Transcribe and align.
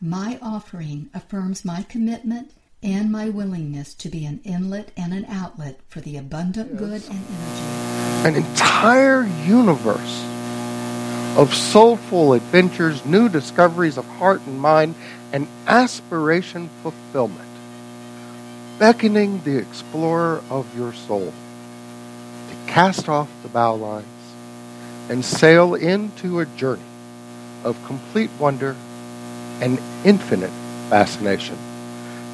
my 0.00 0.38
offering 0.42 1.08
affirms 1.14 1.64
my 1.64 1.82
commitment 1.82 2.52
and 2.82 3.10
my 3.10 3.28
willingness 3.28 3.94
to 3.94 4.08
be 4.08 4.26
an 4.26 4.40
inlet 4.44 4.90
and 4.96 5.14
an 5.14 5.24
outlet 5.24 5.80
for 5.88 6.00
the 6.00 6.16
abundant 6.16 6.70
yes. 6.72 6.78
good 6.78 7.02
and 7.08 7.24
energy. 7.30 8.28
An 8.28 8.34
entire 8.36 9.24
universe 9.46 10.24
of 11.38 11.54
soulful 11.54 12.34
adventures, 12.34 13.04
new 13.06 13.28
discoveries 13.28 13.96
of 13.96 14.06
heart 14.06 14.40
and 14.46 14.60
mind, 14.60 14.94
and 15.32 15.48
aspiration 15.66 16.68
fulfillment, 16.82 17.48
beckoning 18.78 19.42
the 19.44 19.56
explorer 19.56 20.42
of 20.50 20.76
your 20.76 20.92
soul 20.92 21.32
to 22.50 22.72
cast 22.72 23.08
off 23.08 23.30
the 23.42 23.48
bow 23.48 23.74
lines 23.74 24.06
and 25.08 25.24
sail 25.24 25.74
into 25.74 26.40
a 26.40 26.46
journey 26.46 26.82
of 27.64 27.82
complete 27.86 28.30
wonder 28.38 28.76
and 29.60 29.78
infinite 30.04 30.50
fascination. 30.88 31.56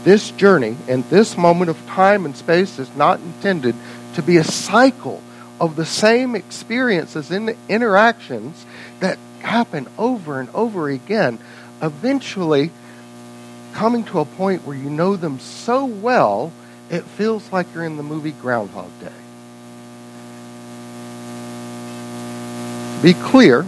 This 0.05 0.30
journey 0.33 0.77
and 0.89 1.05
this 1.05 1.37
moment 1.37 1.71
of 1.71 1.87
time 1.87 2.25
and 2.25 2.37
space 2.37 2.79
is 2.79 2.95
not 2.97 3.21
intended 3.21 3.74
to 4.15 4.23
be 4.23 4.37
a 4.37 4.45
cycle 4.45 5.23
of 5.61 5.77
the 5.77 5.87
same 5.87 6.35
experiences 6.35 7.30
and 7.30 7.57
interactions 7.69 8.66
that 9.01 9.19
happen 9.41 9.87
over 9.96 10.41
and 10.41 10.49
over 10.51 10.88
again, 10.88 11.38
eventually 11.80 12.71
coming 13.73 14.05
to 14.05 14.21
a 14.21 14.24
point 14.24 14.66
where 14.66 14.77
you 14.77 14.91
know 14.91 15.16
them 15.16 15.39
so 15.39 15.85
well 15.85 16.52
it 16.91 17.05
feels 17.05 17.51
like 17.52 17.66
you're 17.74 17.85
in 17.85 17.96
the 17.96 18.02
movie 18.02 18.33
Groundhog 18.33 18.91
Day. 19.01 19.13
Be 23.02 23.15
clear, 23.15 23.66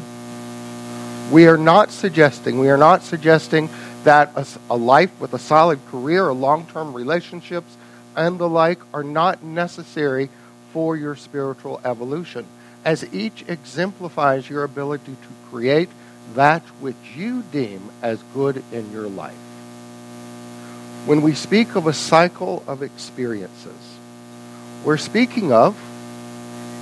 we 1.35 1.49
are 1.49 1.59
not 1.59 1.91
suggesting, 1.91 2.61
we 2.61 2.71
are 2.71 2.77
not 2.77 3.03
suggesting 3.03 3.69
that 4.05 4.31
a, 4.37 4.47
a 4.71 4.77
life 4.77 5.11
with 5.21 5.35
a 5.35 5.39
solid 5.39 5.85
career 5.87 6.25
or 6.25 6.33
long 6.33 6.65
term 6.67 6.95
relationships 6.95 7.77
and 8.15 8.39
the 8.39 8.49
like 8.49 8.79
are 8.95 9.03
not 9.03 9.43
necessary 9.43 10.31
for 10.73 10.97
your 10.97 11.17
spiritual 11.17 11.81
evolution, 11.85 12.47
as 12.85 13.13
each 13.13 13.45
exemplifies 13.49 14.49
your 14.49 14.63
ability 14.63 15.11
to 15.11 15.51
create 15.51 15.89
that 16.35 16.63
which 16.79 16.95
you 17.17 17.43
deem 17.51 17.83
as 18.01 18.23
good 18.33 18.63
in 18.71 18.93
your 18.93 19.09
life. 19.09 19.35
When 21.05 21.21
we 21.21 21.35
speak 21.35 21.75
of 21.75 21.89
a 21.89 21.93
cycle 21.93 22.63
of 22.69 22.81
experiences, 22.81 23.97
we're 24.85 24.99
speaking 24.99 25.53
of 25.53 25.77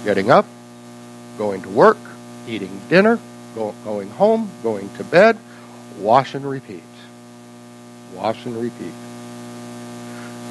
getting 0.05 0.31
up, 0.31 0.45
going 1.39 1.63
to 1.63 1.71
work, 1.71 1.97
eating 2.47 2.83
dinner, 2.91 3.19
go, 3.55 3.75
going 3.85 4.11
home, 4.11 4.51
going 4.63 4.89
to 4.97 5.05
bed, 5.05 5.39
wash 5.99 6.35
and 6.35 6.49
repeat. 6.49 6.83
Wash 8.15 8.45
and 8.45 8.61
repeat. 8.61 8.93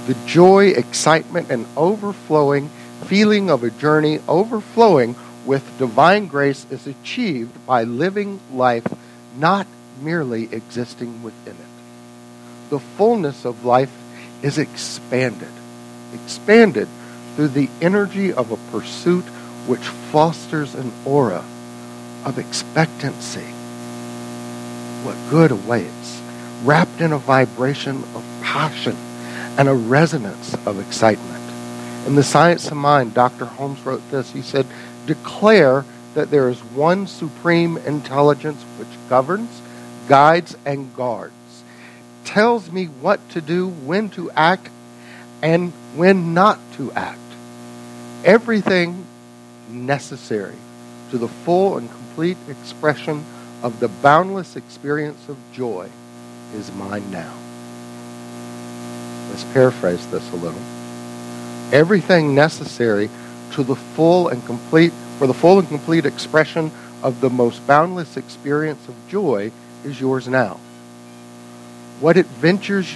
The 0.07 0.15
joy, 0.25 0.69
excitement, 0.69 1.51
and 1.51 1.65
overflowing 1.77 2.69
feeling 3.05 3.49
of 3.49 3.63
a 3.63 3.69
journey 3.71 4.19
overflowing 4.27 5.15
with 5.45 5.77
divine 5.77 6.27
grace 6.27 6.65
is 6.69 6.87
achieved 6.87 7.65
by 7.65 7.83
living 7.83 8.39
life 8.51 8.85
not 9.37 9.67
merely 10.01 10.43
existing 10.51 11.23
within 11.23 11.53
it. 11.53 12.69
The 12.69 12.79
fullness 12.79 13.45
of 13.45 13.65
life 13.65 13.91
is 14.41 14.57
expanded, 14.57 15.51
expanded 16.13 16.87
through 17.35 17.49
the 17.49 17.69
energy 17.81 18.31
of 18.31 18.51
a 18.51 18.57
pursuit 18.71 19.23
which 19.67 19.81
fosters 19.81 20.75
an 20.75 20.91
aura 21.05 21.43
of 22.25 22.37
expectancy. 22.37 23.45
What 25.03 25.15
good 25.29 25.51
awaits, 25.51 26.21
wrapped 26.63 27.01
in 27.01 27.11
a 27.11 27.17
vibration 27.17 27.97
of 28.15 28.23
passion 28.41 28.95
and 29.57 29.67
a 29.67 29.73
resonance 29.73 30.53
of 30.65 30.79
excitement. 30.79 31.43
In 32.05 32.15
The 32.15 32.23
Science 32.23 32.67
of 32.67 32.77
Mind, 32.77 33.13
Dr. 33.13 33.45
Holmes 33.45 33.79
wrote 33.85 34.01
this. 34.11 34.31
He 34.31 34.41
said, 34.41 34.65
Declare 35.05 35.85
that 36.13 36.31
there 36.31 36.49
is 36.49 36.59
one 36.59 37.07
supreme 37.07 37.77
intelligence 37.77 38.61
which 38.77 38.87
governs, 39.09 39.61
guides, 40.07 40.57
and 40.65 40.95
guards, 40.95 41.33
tells 42.25 42.71
me 42.71 42.85
what 42.85 43.27
to 43.29 43.41
do, 43.41 43.67
when 43.67 44.09
to 44.09 44.31
act, 44.31 44.69
and 45.41 45.71
when 45.95 46.33
not 46.33 46.59
to 46.73 46.91
act. 46.93 47.19
Everything 48.23 49.05
necessary 49.69 50.55
to 51.11 51.17
the 51.17 51.27
full 51.27 51.77
and 51.77 51.89
complete 52.21 52.55
expression 52.55 53.25
of 53.63 53.79
the 53.79 53.87
boundless 53.87 54.55
experience 54.55 55.27
of 55.27 55.35
joy 55.51 55.89
is 56.53 56.71
mine 56.73 57.09
now. 57.09 57.33
Let's 59.29 59.43
paraphrase 59.53 60.05
this 60.11 60.31
a 60.31 60.35
little. 60.35 60.61
Everything 61.73 62.35
necessary 62.35 63.09
to 63.53 63.63
the 63.63 63.75
full 63.75 64.27
and 64.27 64.45
complete 64.45 64.93
for 65.17 65.25
the 65.25 65.33
full 65.33 65.57
and 65.57 65.67
complete 65.67 66.05
expression 66.05 66.69
of 67.01 67.21
the 67.21 67.29
most 67.31 67.65
boundless 67.65 68.17
experience 68.17 68.87
of 68.87 68.93
joy 69.09 69.51
is 69.83 69.99
yours 69.99 70.27
now. 70.27 70.59
What 72.01 72.17
adventures 72.17 72.95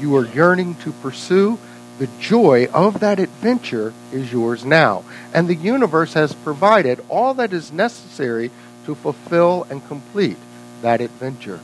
you 0.00 0.16
are 0.16 0.24
yearning 0.24 0.76
to 0.76 0.92
pursue, 0.92 1.58
the 1.98 2.08
joy 2.18 2.66
of 2.74 3.00
that 3.00 3.20
adventure 3.20 3.92
is 4.12 4.32
yours 4.32 4.64
now. 4.64 5.04
And 5.32 5.46
the 5.46 5.54
universe 5.54 6.14
has 6.14 6.32
provided 6.32 7.04
all 7.08 7.34
that 7.34 7.52
is 7.52 7.72
necessary 7.72 8.50
to 8.86 8.94
fulfill 8.94 9.66
and 9.70 9.86
complete 9.86 10.36
that 10.82 11.00
adventure. 11.00 11.60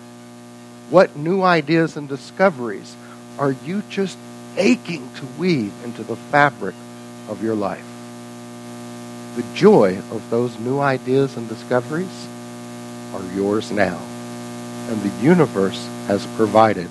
What 0.89 1.17
new 1.17 1.43
ideas 1.43 1.97
and 1.97 2.09
discoveries 2.09 2.95
are 3.39 3.53
you 3.53 3.83
just 3.91 4.19
aching 4.57 5.09
to 5.15 5.27
weave 5.39 5.73
into 5.85 6.03
the 6.03 6.17
fabric 6.17 6.75
of 7.29 7.43
your 7.43 7.55
life? 7.55 7.85
The 9.37 9.45
joy 9.55 9.99
of 10.11 10.29
those 10.31 10.59
new 10.59 10.81
ideas 10.81 11.37
and 11.37 11.49
discoveries 11.49 12.29
are 13.15 13.35
yours 13.35 13.71
now. 13.71 13.99
And 14.89 15.01
the 15.03 15.25
universe 15.25 15.87
has 16.07 16.27
provided 16.37 16.89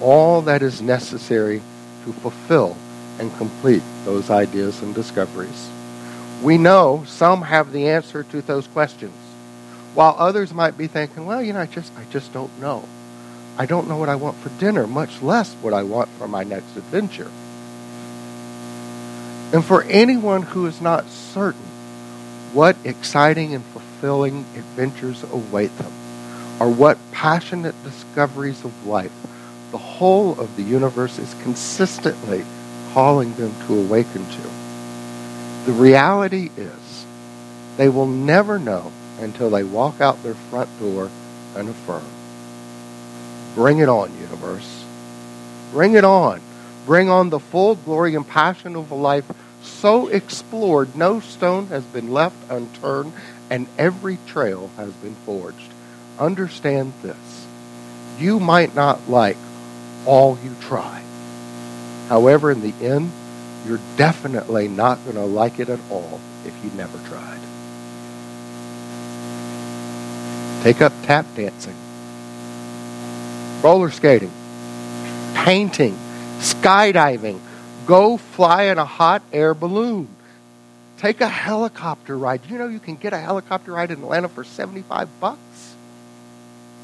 all 0.00 0.42
that 0.42 0.62
is 0.62 0.80
necessary 0.82 1.62
to 2.06 2.12
fulfill 2.12 2.74
and 3.18 3.36
complete 3.36 3.82
those 4.04 4.30
ideas 4.30 4.80
and 4.82 4.94
discoveries. 4.94 5.68
We 6.42 6.56
know 6.56 7.04
some 7.06 7.42
have 7.42 7.72
the 7.72 7.88
answer 7.88 8.22
to 8.24 8.40
those 8.40 8.66
questions, 8.68 9.14
while 9.94 10.14
others 10.18 10.54
might 10.54 10.78
be 10.78 10.86
thinking, 10.86 11.26
well, 11.26 11.42
you 11.42 11.52
know, 11.52 11.60
I 11.60 11.66
just, 11.66 11.92
I 11.98 12.04
just 12.10 12.32
don't 12.32 12.60
know. 12.60 12.88
I 13.58 13.66
don't 13.66 13.88
know 13.88 13.96
what 13.96 14.08
I 14.08 14.16
want 14.16 14.36
for 14.36 14.50
dinner, 14.60 14.86
much 14.86 15.20
less 15.22 15.52
what 15.54 15.74
I 15.74 15.82
want 15.82 16.08
for 16.10 16.28
my 16.28 16.44
next 16.44 16.76
adventure. 16.76 17.30
And 19.52 19.64
for 19.64 19.82
anyone 19.84 20.42
who 20.42 20.66
is 20.66 20.80
not 20.80 21.08
certain 21.08 21.62
what 22.52 22.76
exciting 22.84 23.54
and 23.54 23.64
fulfilling 23.66 24.46
adventures 24.56 25.22
await 25.24 25.76
them, 25.78 25.92
or 26.58 26.70
what 26.70 26.98
passionate 27.12 27.74
discoveries 27.82 28.64
of 28.64 28.86
life 28.86 29.12
the 29.70 29.78
whole 29.78 30.38
of 30.38 30.54
the 30.56 30.62
universe 30.62 31.18
is 31.18 31.34
consistently 31.42 32.44
calling 32.92 33.34
them 33.34 33.54
to 33.66 33.78
awaken 33.78 34.24
to. 34.24 34.50
The 35.66 35.72
reality 35.72 36.50
is, 36.56 37.06
they 37.76 37.88
will 37.88 38.06
never 38.06 38.58
know 38.58 38.92
until 39.20 39.50
they 39.50 39.64
walk 39.64 40.00
out 40.00 40.22
their 40.22 40.34
front 40.34 40.70
door 40.78 41.10
and 41.56 41.68
affirm. 41.68 42.04
Bring 43.54 43.78
it 43.78 43.88
on, 43.88 44.16
universe. 44.18 44.84
Bring 45.72 45.94
it 45.94 46.04
on. 46.04 46.40
Bring 46.86 47.08
on 47.08 47.30
the 47.30 47.40
full 47.40 47.74
glory 47.74 48.14
and 48.14 48.26
passion 48.26 48.76
of 48.76 48.90
a 48.90 48.94
life 48.94 49.24
so 49.62 50.06
explored 50.08 50.94
no 50.94 51.20
stone 51.20 51.66
has 51.66 51.82
been 51.84 52.12
left 52.12 52.36
unturned 52.50 53.12
and 53.50 53.66
every 53.76 54.18
trail 54.26 54.70
has 54.76 54.92
been 54.92 55.14
forged. 55.26 55.72
Understand 56.18 56.92
this. 57.02 57.46
You 58.18 58.38
might 58.38 58.74
not 58.74 59.08
like 59.10 59.36
all 60.06 60.38
you 60.42 60.54
try. 60.60 61.02
However, 62.08 62.50
in 62.50 62.60
the 62.60 62.72
end, 62.84 63.10
you're 63.66 63.80
definitely 63.96 64.68
not 64.68 65.02
going 65.04 65.16
to 65.16 65.24
like 65.24 65.58
it 65.58 65.68
at 65.68 65.80
all 65.90 66.20
if 66.44 66.54
you 66.64 66.70
never 66.76 66.96
tried. 67.08 67.40
Take 70.62 70.80
up 70.80 70.92
tap 71.02 71.26
dancing, 71.34 71.76
roller 73.62 73.90
skating, 73.90 74.32
painting, 75.34 75.96
skydiving, 76.38 77.40
go 77.86 78.16
fly 78.16 78.64
in 78.64 78.78
a 78.78 78.84
hot 78.84 79.22
air 79.32 79.54
balloon, 79.54 80.08
take 80.98 81.20
a 81.20 81.28
helicopter 81.28 82.16
ride. 82.16 82.40
You 82.48 82.58
know 82.58 82.68
you 82.68 82.80
can 82.80 82.96
get 82.96 83.12
a 83.12 83.18
helicopter 83.18 83.72
ride 83.72 83.90
in 83.90 84.02
Atlanta 84.02 84.28
for 84.28 84.44
75 84.44 85.08
bucks? 85.20 85.74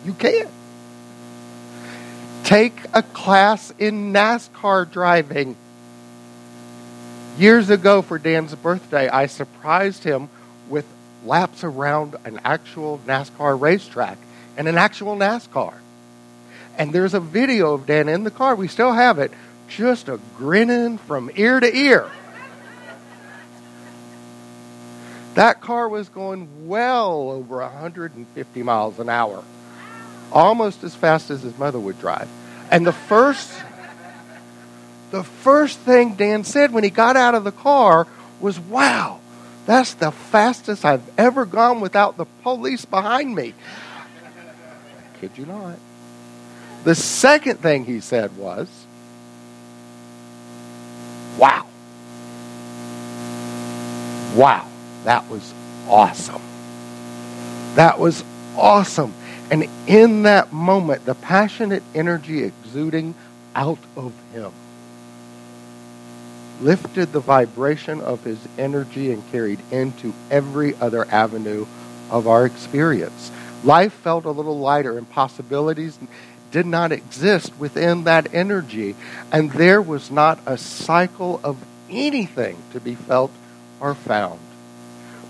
You 0.05 0.15
can. 0.15 0.49
Take 2.53 2.83
a 2.93 3.03
class 3.03 3.73
in 3.79 4.13
NASCAR 4.13 4.93
driving. 4.93 5.57
Years 7.39 7.71
ago 7.71 8.03
for 8.03 8.19
Dan's 8.19 8.55
birthday, 8.55 9.09
I 9.09 9.25
surprised 9.25 10.05
him 10.05 10.29
with 10.69 10.85
laps 11.25 11.65
around 11.65 12.15
an 12.27 12.41
actual 12.45 13.01
NASCAR 13.07 13.59
racetrack 13.59 14.19
and 14.59 14.69
an 14.69 14.77
actual 14.77 15.17
NASCAR. 15.17 15.73
And 16.77 16.93
there's 16.93 17.15
a 17.15 17.21
video 17.21 17.73
of 17.73 17.87
Dan 17.87 18.11
in 18.11 18.23
the 18.23 18.31
car. 18.31 18.55
We 18.55 18.69
still 18.69 18.93
have 18.93 19.19
it. 19.19 19.33
Just 19.69 20.11
a 20.11 20.21
grinning 20.37 20.99
from 20.99 21.31
ear 21.35 21.59
to 21.59 21.75
ear. 21.75 22.11
That 25.37 25.63
car 25.63 25.89
was 25.89 26.11
going 26.11 26.69
well 26.69 27.31
over 27.31 27.61
150 27.61 28.63
miles 28.63 28.99
an 28.99 29.09
hour, 29.09 29.43
almost 30.31 30.85
as 30.85 30.95
fast 30.95 31.31
as 31.31 31.41
his 31.41 31.57
mother 31.57 31.81
would 31.81 31.99
drive. 31.99 32.29
And 32.73 32.87
the 32.87 32.93
first, 32.93 33.53
the 35.11 35.23
first 35.23 35.79
thing 35.81 36.15
Dan 36.15 36.43
said 36.43 36.73
when 36.73 36.83
he 36.83 36.89
got 36.89 37.17
out 37.17 37.35
of 37.35 37.45
the 37.45 37.53
car 37.53 38.07
was, 38.41 38.59
"Wow, 38.59 39.21
that's 39.67 39.93
the 39.93 40.11
fastest 40.11 40.83
I've 40.83 41.03
ever 41.19 41.45
gone 41.45 41.83
without 41.83 42.17
the 42.17 42.25
police 42.43 42.87
behind 42.87 43.35
me." 43.35 43.53
Kid 45.21 45.33
you 45.37 45.45
not. 45.45 45.77
The 46.85 46.95
second 46.95 47.61
thing 47.61 47.85
he 47.85 48.01
said 48.01 48.39
was, 48.39 48.69
"Wow, 51.37 51.67
wow." 54.35 54.65
That 55.05 55.29
was 55.29 55.53
awesome. 55.89 56.41
That 57.75 57.99
was 57.99 58.25
awesome. 58.57 59.13
And 59.51 59.69
in 59.87 60.23
that 60.23 60.53
moment, 60.53 61.05
the 61.05 61.15
passionate 61.15 61.83
energy 61.95 62.43
exuding 62.43 63.15
out 63.55 63.79
of 63.97 64.13
him 64.33 64.53
lifted 66.61 67.13
the 67.13 67.21
vibration 67.21 68.01
of 68.01 68.23
his 68.25 68.39
energy 68.57 69.13
and 69.13 69.31
carried 69.33 69.59
into 69.71 70.15
every 70.31 70.75
other 70.77 71.05
avenue 71.11 71.67
of 72.11 72.29
our 72.29 72.47
experience. 72.47 73.33
Life 73.65 73.93
felt 73.93 74.25
a 74.25 74.31
little 74.31 74.59
lighter, 74.59 74.97
and 74.97 75.09
possibilities 75.11 75.99
did 76.53 76.67
not 76.67 76.93
exist 76.93 77.53
within 77.59 78.05
that 78.05 78.33
energy. 78.35 78.95
And 79.33 79.51
there 79.53 79.83
was 79.83 80.11
not 80.11 80.39
a 80.47 80.57
cycle 80.57 81.41
of 81.43 81.57
anything 81.91 82.57
to 82.73 82.81
be 82.81 82.95
felt 82.95 83.33
or 83.81 83.95
found 83.95 84.39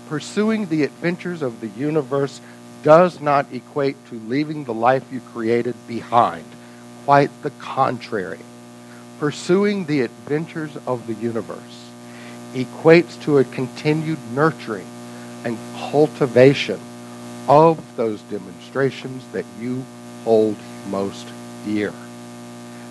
pursuing 0.07 0.67
the 0.67 0.83
adventures 0.83 1.41
of 1.41 1.59
the 1.61 1.69
universe 1.69 2.39
does 2.83 3.19
not 3.19 3.51
equate 3.51 3.95
to 4.07 4.15
leaving 4.15 4.65
the 4.65 4.73
life 4.73 5.03
you 5.11 5.21
created 5.33 5.75
behind. 5.87 6.45
Quite 7.05 7.31
the 7.41 7.49
contrary. 7.51 8.39
Pursuing 9.19 9.85
the 9.85 10.01
adventures 10.01 10.77
of 10.85 11.07
the 11.07 11.13
universe 11.13 11.89
equates 12.53 13.19
to 13.23 13.39
a 13.39 13.43
continued 13.43 14.19
nurturing 14.33 14.85
and 15.43 15.57
cultivation 15.91 16.79
of 17.47 17.95
those 17.95 18.21
demonstrations 18.23 19.23
that 19.31 19.45
you 19.59 19.83
hold 20.23 20.55
most 20.89 21.27
dear. 21.65 21.93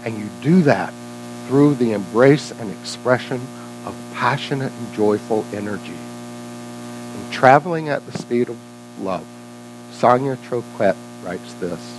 And 0.05 0.19
you 0.19 0.29
do 0.43 0.63
that 0.63 0.93
through 1.47 1.75
the 1.75 1.93
embrace 1.93 2.51
and 2.51 2.71
expression 2.71 3.41
of 3.85 3.95
passionate 4.15 4.73
and 4.73 4.95
joyful 4.95 5.45
energy 5.53 5.93
and 5.93 7.33
traveling 7.33 7.89
at 7.89 8.05
the 8.07 8.19
speed 8.19 8.49
of 8.49 8.57
love. 9.01 9.27
Sonia 9.93 10.37
Choquette 10.37 10.97
writes 11.25 11.55
this. 11.55 11.99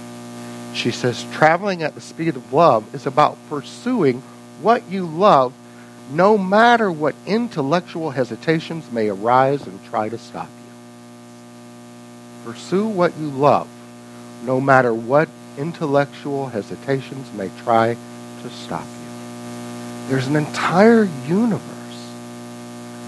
She 0.73 0.91
says, 0.91 1.25
traveling 1.31 1.83
at 1.83 1.95
the 1.95 2.01
speed 2.01 2.35
of 2.35 2.51
love 2.51 2.93
is 2.93 3.05
about 3.05 3.37
pursuing 3.49 4.21
what 4.61 4.89
you 4.89 5.05
love 5.05 5.53
no 6.11 6.37
matter 6.37 6.91
what 6.91 7.15
intellectual 7.25 8.11
hesitations 8.11 8.91
may 8.91 9.09
arise 9.09 9.65
and 9.65 9.83
try 9.85 10.09
to 10.09 10.17
stop 10.17 10.49
you. 12.45 12.51
Pursue 12.51 12.87
what 12.87 13.17
you 13.17 13.29
love 13.29 13.67
no 14.43 14.59
matter 14.59 14.93
what 14.93 15.29
intellectual 15.57 16.47
hesitations 16.47 17.31
may 17.33 17.49
try 17.63 17.95
to 18.41 18.49
stop 18.49 18.85
you. 18.85 20.09
There's 20.09 20.27
an 20.27 20.35
entire 20.35 21.05
universe 21.27 21.61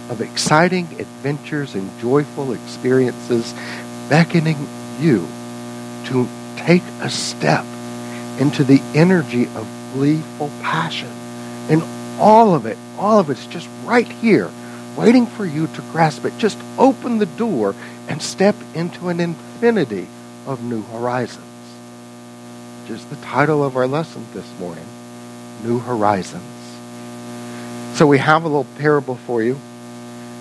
of 0.09 0.21
exciting 0.21 0.87
adventures 0.99 1.75
and 1.75 1.89
joyful 1.99 2.53
experiences 2.53 3.53
beckoning 4.09 4.67
you 4.99 5.27
to 6.05 6.27
take 6.57 6.83
a 7.01 7.09
step 7.09 7.65
into 8.39 8.63
the 8.63 8.81
energy 8.93 9.45
of 9.45 9.67
gleeful 9.93 10.49
passion. 10.61 11.09
And 11.69 11.83
all 12.19 12.53
of 12.53 12.65
it, 12.65 12.77
all 12.97 13.19
of 13.19 13.29
it's 13.29 13.45
just 13.47 13.67
right 13.83 14.07
here, 14.07 14.49
waiting 14.95 15.25
for 15.25 15.45
you 15.45 15.67
to 15.67 15.81
grasp 15.91 16.25
it. 16.25 16.37
Just 16.37 16.57
open 16.77 17.17
the 17.17 17.25
door 17.25 17.75
and 18.07 18.21
step 18.21 18.55
into 18.73 19.09
an 19.09 19.19
infinity 19.19 20.07
of 20.45 20.63
new 20.63 20.81
horizons. 20.83 21.43
Which 22.81 22.91
is 22.91 23.05
the 23.05 23.15
title 23.17 23.63
of 23.63 23.75
our 23.77 23.87
lesson 23.87 24.25
this 24.33 24.47
morning 24.59 24.85
New 25.63 25.79
Horizons. 25.79 26.43
So 27.95 28.05
we 28.05 28.19
have 28.19 28.43
a 28.43 28.47
little 28.47 28.67
parable 28.77 29.15
for 29.15 29.41
you 29.41 29.59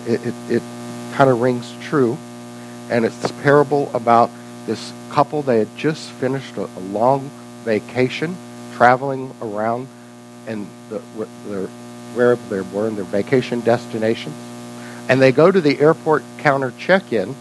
it, 0.07 0.25
it, 0.25 0.33
it 0.49 0.63
kind 1.13 1.29
of 1.29 1.41
rings 1.41 1.73
true. 1.81 2.17
And 2.89 3.05
it's 3.05 3.17
this 3.19 3.31
parable 3.43 3.89
about 3.93 4.29
this 4.65 4.93
couple. 5.09 5.41
They 5.41 5.59
had 5.59 5.75
just 5.77 6.11
finished 6.11 6.57
a, 6.57 6.65
a 6.65 6.81
long 6.91 7.29
vacation, 7.63 8.35
traveling 8.75 9.33
around 9.41 9.87
and 10.47 10.67
the, 10.89 11.01
their, 11.47 12.35
they 12.35 12.61
were 12.61 12.87
in 12.87 12.95
their 12.95 13.05
vacation 13.05 13.61
destinations. 13.61 14.35
And 15.09 15.21
they 15.21 15.31
go 15.31 15.51
to 15.51 15.61
the 15.61 15.79
airport 15.79 16.23
counter 16.39 16.73
check-in 16.77 17.35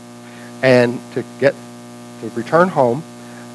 and 0.63 1.01
to 1.13 1.25
get 1.41 1.55
to 2.21 2.31
return 2.31 2.69
home. 2.69 3.03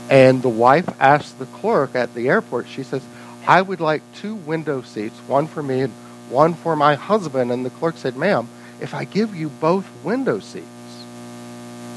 And 0.10 0.42
the 0.42 0.50
wife 0.50 0.90
asks 1.00 1.32
the 1.34 1.46
clerk 1.46 1.96
at 1.96 2.14
the 2.16 2.30
airport, 2.30 2.68
she 2.68 2.84
says, 2.84 3.04
I 3.48 3.62
would 3.62 3.80
like 3.80 4.02
two 4.16 4.36
window 4.36 4.82
seats, 4.82 5.18
one 5.28 5.48
for 5.48 5.62
me 5.64 5.82
and 5.82 5.94
one 6.30 6.54
for 6.54 6.76
my 6.76 6.96
husband. 6.96 7.52
And 7.52 7.66
the 7.66 7.70
clerk 7.70 7.98
said, 7.98 8.16
ma'am, 8.16 8.48
if 8.82 8.94
I 8.94 9.06
give 9.06 9.36
you 9.36 9.50
both 9.50 9.88
window 10.04 10.40
seats, 10.40 10.66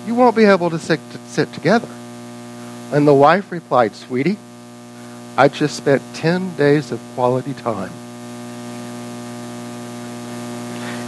you 0.07 0.15
won't 0.15 0.37
be 0.37 0.45
able 0.45 0.71
to 0.71 0.79
sit, 0.79 1.01
sit 1.27 1.53
together. 1.53 1.89
And 2.93 3.07
the 3.07 3.15
wife 3.15 3.51
replied, 3.53 3.95
Sweetie, 3.95 4.39
I 5.37 5.49
just 5.49 5.77
spent 5.77 6.03
10 6.15 6.57
days 6.57 6.93
of 6.93 7.01
quality 7.15 7.55
time 7.55 7.93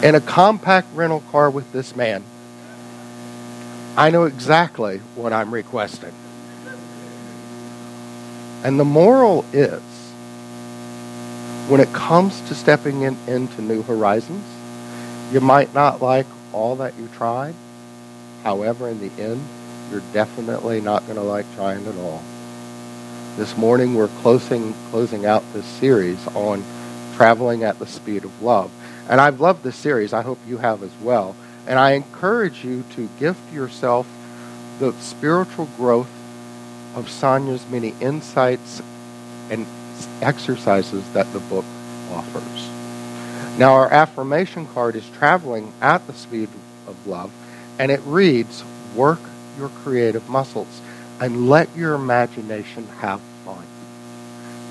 in 0.02 0.14
a 0.14 0.20
compact 0.20 0.86
rental 0.94 1.22
car 1.30 1.50
with 1.50 1.72
this 1.72 1.96
man. 1.96 2.22
I 3.96 4.10
know 4.10 4.24
exactly 4.24 4.98
what 5.14 5.32
I'm 5.32 5.52
requesting. 5.52 6.12
And 8.64 8.80
the 8.80 8.84
moral 8.84 9.44
is 9.52 9.82
when 11.68 11.80
it 11.80 11.92
comes 11.92 12.40
to 12.48 12.54
stepping 12.54 13.02
in, 13.02 13.16
into 13.26 13.62
new 13.62 13.82
horizons, 13.82 14.44
you 15.32 15.40
might 15.40 15.72
not 15.74 16.02
like 16.02 16.26
all 16.52 16.76
that 16.76 16.94
you 16.98 17.08
tried. 17.08 17.54
However, 18.44 18.88
in 18.88 19.00
the 19.00 19.10
end, 19.20 19.42
you're 19.90 20.02
definitely 20.12 20.80
not 20.80 21.04
going 21.06 21.16
to 21.16 21.22
like 21.22 21.46
trying 21.56 21.84
at 21.86 21.96
all. 21.96 22.22
This 23.36 23.56
morning, 23.56 23.94
we're 23.94 24.08
closing, 24.22 24.74
closing 24.90 25.26
out 25.26 25.42
this 25.52 25.64
series 25.64 26.24
on 26.28 26.62
traveling 27.16 27.64
at 27.64 27.78
the 27.78 27.86
speed 27.86 28.24
of 28.24 28.42
love. 28.42 28.70
And 29.08 29.20
I've 29.20 29.40
loved 29.40 29.64
this 29.64 29.76
series. 29.76 30.12
I 30.12 30.22
hope 30.22 30.38
you 30.46 30.58
have 30.58 30.82
as 30.82 30.92
well. 31.02 31.34
And 31.66 31.78
I 31.78 31.92
encourage 31.92 32.64
you 32.64 32.84
to 32.94 33.08
gift 33.18 33.52
yourself 33.52 34.06
the 34.78 34.92
spiritual 35.00 35.68
growth 35.76 36.10
of 36.94 37.08
Sonia's 37.08 37.64
many 37.70 37.94
insights 38.00 38.82
and 39.50 39.66
exercises 40.20 41.08
that 41.12 41.32
the 41.32 41.40
book 41.40 41.64
offers. 42.12 42.68
Now, 43.58 43.74
our 43.74 43.90
affirmation 43.92 44.66
card 44.68 44.96
is 44.96 45.08
traveling 45.10 45.72
at 45.80 46.06
the 46.06 46.12
speed 46.12 46.48
of 46.86 47.06
love, 47.06 47.30
and 47.78 47.90
it 47.90 48.00
reads 48.04 48.64
Work 48.94 49.20
your 49.58 49.68
creative 49.68 50.28
muscles 50.28 50.80
and 51.20 51.48
let 51.48 51.74
your 51.76 51.94
imagination 51.94 52.86
have 52.98 53.20
fun. 53.44 53.64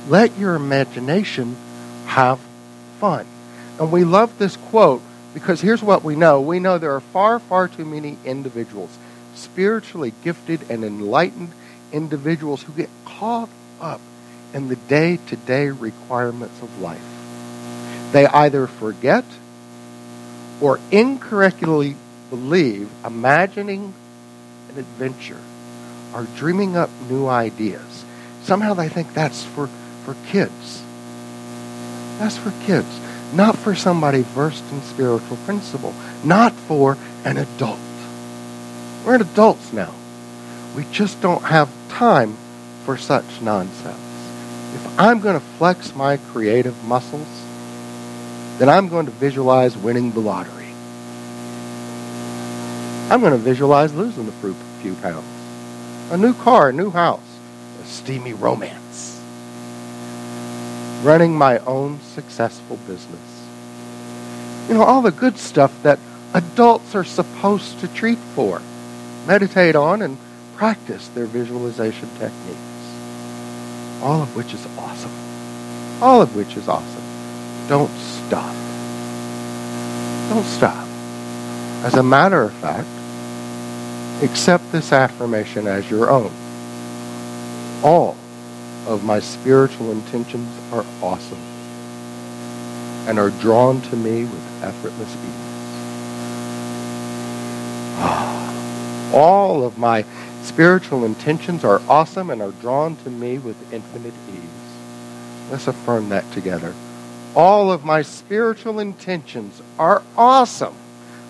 Let 0.09 0.37
your 0.37 0.55
imagination 0.55 1.55
have 2.05 2.39
fun. 2.99 3.25
And 3.79 3.91
we 3.91 4.03
love 4.03 4.37
this 4.37 4.55
quote 4.55 5.01
because 5.33 5.61
here's 5.61 5.81
what 5.81 6.03
we 6.03 6.15
know 6.15 6.41
we 6.41 6.59
know 6.59 6.77
there 6.77 6.95
are 6.95 7.01
far, 7.01 7.39
far 7.39 7.67
too 7.67 7.85
many 7.85 8.17
individuals, 8.23 8.97
spiritually 9.35 10.13
gifted 10.23 10.69
and 10.69 10.83
enlightened 10.83 11.51
individuals, 11.91 12.63
who 12.63 12.73
get 12.73 12.89
caught 13.05 13.49
up 13.81 14.01
in 14.53 14.67
the 14.67 14.75
day 14.75 15.17
to 15.27 15.35
day 15.35 15.69
requirements 15.69 16.61
of 16.61 16.81
life. 16.81 17.01
They 18.11 18.27
either 18.27 18.67
forget 18.67 19.25
or 20.61 20.79
incorrectly 20.91 21.95
believe 22.33 22.89
imagining 23.05 23.93
an 24.69 24.79
adventure 24.79 25.39
or 26.15 26.23
dreaming 26.35 26.75
up 26.75 26.89
new 27.07 27.27
ideas. 27.27 28.03
Somehow 28.41 28.73
they 28.73 28.89
think 28.89 29.13
that's 29.13 29.43
for, 29.43 29.67
for 30.03 30.15
kids. 30.29 30.81
That's 32.17 32.35
for 32.35 32.51
kids, 32.65 32.87
not 33.35 33.55
for 33.55 33.75
somebody 33.75 34.21
versed 34.21 34.63
in 34.71 34.81
spiritual 34.81 35.37
principle, 35.45 35.93
not 36.23 36.53
for 36.53 36.97
an 37.23 37.37
adult. 37.37 37.77
We're 39.05 39.21
adults 39.21 39.71
now. 39.71 39.93
We 40.75 40.85
just 40.91 41.21
don't 41.21 41.43
have 41.43 41.69
time 41.89 42.35
for 42.83 42.97
such 42.97 43.41
nonsense. 43.41 43.99
If 44.73 44.99
I'm 44.99 45.19
going 45.19 45.39
to 45.39 45.45
flex 45.57 45.95
my 45.95 46.17
creative 46.17 46.83
muscles, 46.85 47.27
then 48.57 48.69
I'm 48.69 48.89
going 48.89 49.05
to 49.05 49.11
visualize 49.11 49.77
winning 49.77 50.13
the 50.13 50.19
lottery. 50.19 50.62
I'm 53.13 53.19
going 53.19 53.33
to 53.33 53.37
visualize 53.37 53.93
losing 53.93 54.27
a 54.27 54.31
few 54.81 54.95
pounds. 54.95 55.27
A 56.09 56.17
new 56.17 56.33
car, 56.33 56.69
a 56.69 56.73
new 56.73 56.89
house, 56.89 57.21
a 57.79 57.85
steamy 57.85 58.33
romance. 58.33 59.21
Running 61.03 61.37
my 61.37 61.59
own 61.59 61.99
successful 62.01 62.77
business. 62.87 63.45
You 64.67 64.73
know, 64.73 64.81
all 64.81 65.03
the 65.03 65.11
good 65.11 65.37
stuff 65.37 65.71
that 65.83 65.99
adults 66.33 66.95
are 66.95 67.03
supposed 67.03 67.79
to 67.81 67.87
treat 67.87 68.17
for, 68.17 68.63
meditate 69.27 69.75
on, 69.75 70.01
and 70.01 70.17
practice 70.55 71.07
their 71.09 71.27
visualization 71.27 72.09
techniques. 72.17 72.59
All 74.01 74.23
of 74.23 74.35
which 74.35 74.55
is 74.55 74.65
awesome. 74.75 75.11
All 76.01 76.19
of 76.23 76.35
which 76.35 76.57
is 76.57 76.67
awesome. 76.67 77.03
Don't 77.69 77.91
stop. 77.91 78.55
Don't 80.29 80.45
stop. 80.45 80.87
As 81.85 81.93
a 81.93 82.01
matter 82.01 82.41
of 82.41 82.53
fact, 82.53 82.87
accept 84.23 84.71
this 84.71 84.91
affirmation 84.91 85.67
as 85.67 85.89
your 85.89 86.09
own. 86.09 86.31
All 87.83 88.15
of 88.87 89.03
my 89.03 89.19
spiritual 89.19 89.91
intentions 89.91 90.49
are 90.71 90.85
awesome 91.01 91.39
and 93.07 93.19
are 93.19 93.29
drawn 93.29 93.81
to 93.81 93.95
me 93.95 94.23
with 94.23 94.63
effortless 94.63 95.13
ease. 95.15 95.53
Ah, 97.99 99.11
all 99.13 99.63
of 99.63 99.77
my 99.77 100.05
spiritual 100.41 101.05
intentions 101.05 101.63
are 101.63 101.81
awesome 101.89 102.29
and 102.29 102.41
are 102.41 102.51
drawn 102.51 102.95
to 102.97 103.09
me 103.09 103.37
with 103.37 103.73
infinite 103.73 104.13
ease. 104.29 105.51
Let's 105.51 105.67
affirm 105.67 106.09
that 106.09 106.29
together. 106.31 106.73
All 107.35 107.71
of 107.71 107.83
my 107.83 108.01
spiritual 108.01 108.79
intentions 108.79 109.61
are 109.79 110.01
awesome 110.17 110.75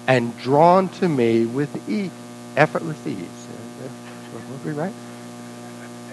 and 0.08 0.38
drawn 0.40 0.90
to 0.90 1.08
me 1.08 1.46
with 1.46 1.90
ease, 1.90 2.12
effortless 2.56 3.06
ease. 3.06 3.48
Will 4.50 4.72
be 4.72 4.72
right? 4.72 4.94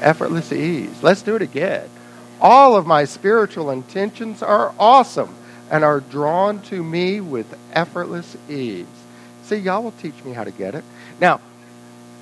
Effortless 0.00 0.52
ease. 0.52 1.02
Let's 1.02 1.22
do 1.22 1.36
it 1.36 1.42
again. 1.42 1.88
All 2.40 2.76
of 2.76 2.86
my 2.86 3.04
spiritual 3.04 3.70
intentions 3.70 4.42
are 4.42 4.74
awesome 4.78 5.34
and 5.70 5.84
are 5.84 6.00
drawn 6.00 6.62
to 6.62 6.82
me 6.82 7.20
with 7.20 7.58
effortless 7.72 8.36
ease. 8.48 8.86
See, 9.44 9.56
y'all 9.56 9.82
will 9.82 9.92
teach 9.92 10.24
me 10.24 10.32
how 10.32 10.44
to 10.44 10.50
get 10.50 10.74
it. 10.74 10.84
Now, 11.20 11.40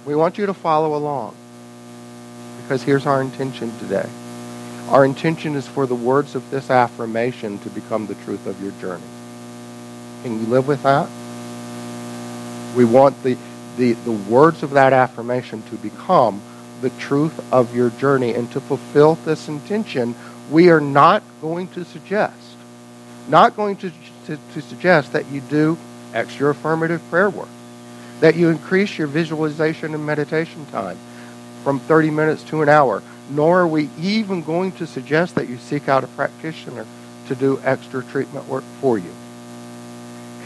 we 0.07 0.15
want 0.15 0.39
you 0.39 0.47
to 0.47 0.55
follow 0.55 0.97
along 0.97 1.37
because 2.63 2.83
here's 2.83 3.07
our 3.07 3.21
intention 3.21 3.77
today. 3.79 4.09
Our 4.89 5.05
intention 5.05 5.55
is 5.55 5.69
for 5.69 5.87
the 5.87 5.95
words 5.95 6.35
of 6.35 6.51
this 6.51 6.71
affirmation 6.71 7.59
to 7.61 7.71
become 7.71 8.07
the 8.07 8.15
truth 8.17 8.47
of 8.47 8.61
your 8.63 8.73
journey. 8.81 9.03
Can 10.23 10.41
you 10.41 10.47
live 10.47 10.67
with 10.67 10.83
that? 10.83 11.09
We 12.77 12.85
want 12.85 13.23
the, 13.23 13.37
the, 13.79 13.93
the 13.93 14.13
words 14.13 14.63
of 14.63 14.71
that 14.71 14.93
affirmation 14.93 15.63
to 15.63 15.77
become 15.77 16.43
the 16.83 16.91
truth 16.91 17.41
of 17.53 17.75
your 17.75 17.89
journey. 17.91 18.35
And 18.35 18.51
to 18.53 18.61
fulfill 18.61 19.15
this 19.15 19.49
intention, 19.49 20.15
we 20.51 20.69
are 20.69 20.81
not 20.81 21.23
going 21.41 21.69
to 21.69 21.85
suggest, 21.85 22.57
not 23.29 23.57
going 23.57 23.77
to, 23.77 23.91
to, 24.27 24.39
to 24.55 24.61
suggest 24.61 25.15
that 25.15 25.27
you 25.29 25.41
do 25.41 25.79
extra 26.13 26.51
affirmative 26.51 27.03
prayer 27.09 27.31
work 27.31 27.49
that 28.21 28.37
you 28.37 28.49
increase 28.49 28.99
your 28.99 29.07
visualization 29.07 29.95
and 29.95 30.05
meditation 30.05 30.67
time 30.67 30.99
from 31.63 31.79
30 31.81 32.11
minutes 32.11 32.43
to 32.45 32.63
an 32.63 32.69
hour. 32.69 33.03
Nor 33.31 33.61
are 33.61 33.67
we 33.67 33.91
even 33.99 34.43
going 34.43 34.73
to 34.73 34.87
suggest 34.87 35.35
that 35.35 35.49
you 35.49 35.59
seek 35.59 35.89
out 35.89 36.05
a 36.05 36.07
practitioner 36.09 36.87
to 37.29 37.35
do 37.35 37.61
extra 37.63 38.03
treatment 38.03 38.49
work 38.49 38.65
for 38.81 38.99
you. 38.99 39.13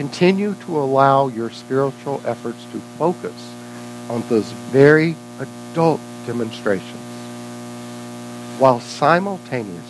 Continue 0.02 0.56
to 0.66 0.80
allow 0.80 1.28
your 1.28 1.48
spiritual 1.48 2.20
efforts 2.26 2.64
to 2.72 2.80
focus 2.98 3.54
on 4.10 4.24
those 4.28 4.50
very 4.72 5.14
adult 5.38 6.00
demonstrations 6.26 6.98
while 8.58 8.80
simultaneously 8.80 9.80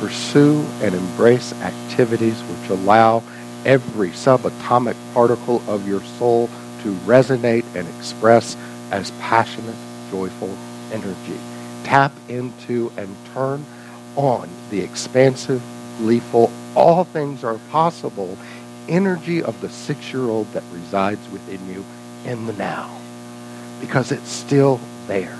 pursue 0.00 0.64
and 0.80 0.94
embrace 0.94 1.52
activities 1.60 2.40
which 2.40 2.70
allow 2.70 3.22
every 3.66 4.08
subatomic 4.12 4.96
particle 5.12 5.62
of 5.68 5.86
your 5.86 6.00
soul 6.18 6.48
to 6.82 6.94
resonate 7.04 7.66
and 7.74 7.86
express 7.98 8.56
as 8.90 9.10
passionate, 9.20 9.76
joyful 10.10 10.56
energy. 10.90 11.38
Tap 11.84 12.12
into 12.30 12.90
and 12.96 13.14
turn 13.34 13.62
on 14.16 14.48
the 14.70 14.80
expansive, 14.80 15.62
gleeful, 15.98 16.50
all 16.74 17.04
things 17.04 17.44
are 17.44 17.58
possible 17.70 18.38
energy 18.88 19.42
of 19.42 19.60
the 19.60 19.68
six 19.68 20.12
year 20.12 20.22
old 20.22 20.50
that 20.52 20.62
resides 20.72 21.28
within 21.30 21.68
you 21.68 21.84
in 22.24 22.46
the 22.46 22.52
now. 22.54 22.98
Because 23.80 24.10
it's 24.10 24.30
still 24.30 24.80
there. 25.06 25.36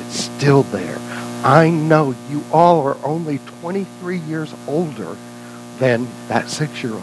It's 0.00 0.16
still 0.20 0.62
there. 0.64 0.98
I 1.44 1.70
know 1.70 2.14
you 2.30 2.42
all 2.52 2.86
are 2.86 2.96
only 3.04 3.38
23 3.60 4.18
years 4.18 4.54
older 4.66 5.16
than 5.78 6.08
that 6.28 6.48
six 6.48 6.82
year 6.82 6.94
old. 6.94 7.02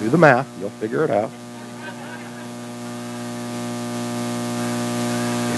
Do 0.00 0.08
the 0.10 0.18
math, 0.18 0.48
you'll 0.60 0.70
figure 0.70 1.04
it 1.04 1.10
out. 1.10 1.30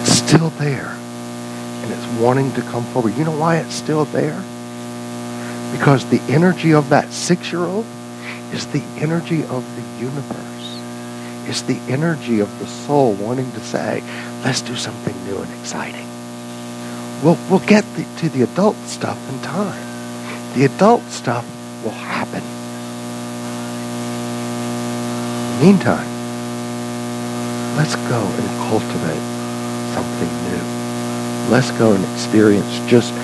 It's 0.00 0.12
still 0.12 0.50
there. 0.50 0.97
And 1.87 1.95
it's 1.95 2.21
wanting 2.21 2.52
to 2.55 2.62
come 2.62 2.83
forward. 2.87 3.14
You 3.16 3.25
know 3.25 3.38
why 3.38 3.59
it's 3.59 3.75
still 3.75 4.07
there? 4.07 4.43
Because 5.71 6.09
the 6.11 6.21
energy 6.23 6.75
of 6.75 6.88
that 6.88 7.12
six 7.12 7.52
year 7.52 7.62
old 7.62 7.87
is 8.52 8.66
the 8.66 8.83
energy 8.99 9.43
of 9.45 9.64
the 9.76 10.05
universe. 10.05 10.81
It's 11.47 11.62
the 11.62 11.78
energy 11.88 12.40
of 12.40 12.59
the 12.59 12.66
soul 12.66 13.12
wanting 13.14 13.52
to 13.52 13.61
say, 13.61 14.02
let's 14.43 14.62
do 14.62 14.75
something 14.75 15.14
new 15.26 15.38
and 15.38 15.61
exciting. 15.61 16.07
We'll, 17.23 17.38
we'll 17.49 17.66
get 17.66 17.85
the, 17.95 18.05
to 18.19 18.28
the 18.28 18.43
adult 18.43 18.76
stuff 18.87 19.16
in 19.31 19.40
time. 19.43 19.81
The 20.55 20.64
adult 20.64 21.02
stuff 21.05 21.47
will 21.85 21.93
happen. 21.93 22.43
Meantime, 25.64 26.09
let's 27.76 27.95
go 27.95 28.21
and 28.21 28.49
cultivate 28.69 29.23
something 29.95 30.28
new. 30.50 30.75
Let's 31.50 31.71
go 31.73 31.93
and 31.93 32.05
experience 32.15 32.81
just 32.88 33.15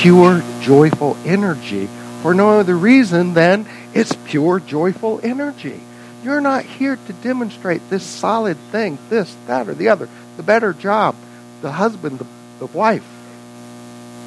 pure, 0.00 0.42
joyful 0.60 1.16
energy 1.24 1.88
for 2.22 2.34
no 2.34 2.58
other 2.58 2.76
reason 2.76 3.34
than 3.34 3.66
it's 3.94 4.14
pure, 4.26 4.60
joyful 4.60 5.20
energy. 5.22 5.80
You're 6.24 6.40
not 6.40 6.64
here 6.64 6.96
to 6.96 7.12
demonstrate 7.12 7.88
this 7.88 8.02
solid 8.02 8.56
thing, 8.72 8.98
this, 9.10 9.36
that, 9.46 9.68
or 9.68 9.74
the 9.74 9.90
other, 9.90 10.08
the 10.36 10.42
better 10.42 10.72
job, 10.72 11.14
the 11.62 11.70
husband, 11.70 12.18
the, 12.18 12.26
the 12.58 12.66
wife, 12.66 13.06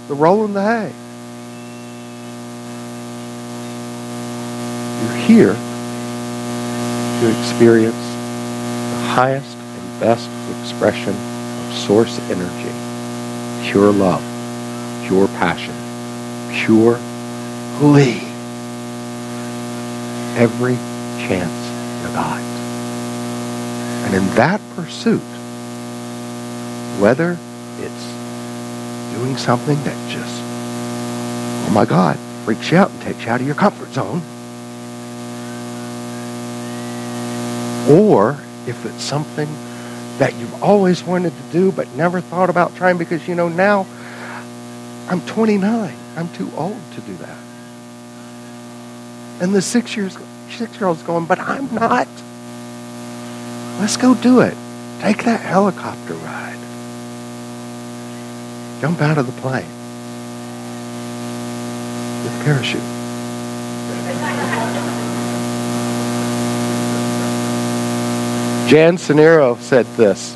the 0.08 0.14
roll 0.14 0.46
in 0.46 0.54
the 0.54 0.64
hay. 0.64 0.94
You're 5.04 5.28
here 5.28 5.54
to 7.20 7.40
experience 7.40 7.96
the 7.96 9.02
highest 9.10 9.58
and 9.58 10.00
best 10.00 10.30
expression 10.62 11.14
of 11.14 11.74
source 11.78 12.18
energy, 12.30 12.70
pure 13.64 13.92
love, 13.92 14.24
pure 15.08 15.28
passion, 15.40 15.76
pure 16.54 17.00
glee. 17.80 18.22
Every 20.38 20.76
chance 21.28 21.52
you 22.02 22.14
got. 22.14 22.40
And 24.06 24.16
in 24.16 24.26
that 24.36 24.62
pursuit, 24.76 25.22
whether 27.00 27.38
it's 27.80 28.06
doing 29.14 29.38
something 29.38 29.82
that 29.84 30.12
just, 30.12 30.42
oh 31.68 31.72
my 31.74 31.86
God, 31.86 32.18
freaks 32.46 32.72
you 32.72 32.78
out 32.78 32.90
and 32.90 33.02
takes 33.02 33.24
you 33.24 33.30
out 33.30 33.42
of 33.42 33.46
your 33.46 33.56
comfort 33.56 33.92
zone, 33.92 34.22
or 37.90 38.38
if 38.68 38.86
it's 38.86 39.04
something 39.04 39.48
that 40.20 40.36
you've 40.36 40.62
always 40.62 41.04
wanted 41.04 41.32
to 41.36 41.44
do 41.52 41.72
but 41.72 41.88
never 41.96 42.22
thought 42.22 42.50
about 42.50 42.76
trying 42.76 42.98
because, 42.98 43.28
you 43.28 43.36
know, 43.36 43.50
now 43.50 43.88
I'm 45.10 45.22
29. 45.22 45.96
I'm 46.16 46.30
too 46.34 46.52
old 46.56 46.80
to 46.94 47.02
do 47.02 47.16
that. 47.16 47.38
And 49.42 49.56
the 49.56 49.62
six 49.62 49.96
years 49.96 50.18
six 50.50 50.76
year 50.78 50.88
old's 50.88 51.04
going, 51.04 51.26
but 51.26 51.40
I'm 51.40 51.74
not. 51.74 52.08
Let's 53.80 53.96
go 53.96 54.14
do 54.14 54.42
it. 54.42 54.56
Take 55.00 55.24
that 55.24 55.40
helicopter 55.40 56.14
ride. 56.16 56.58
Jump 58.82 59.02
out 59.02 59.18
of 59.18 59.26
the 59.26 59.42
plane 59.42 59.66
with 62.24 62.42
a 62.42 62.44
parachute. 62.44 62.99
Jen 68.70 68.98
Sincero 68.98 69.58
said 69.58 69.88
this, 69.98 70.36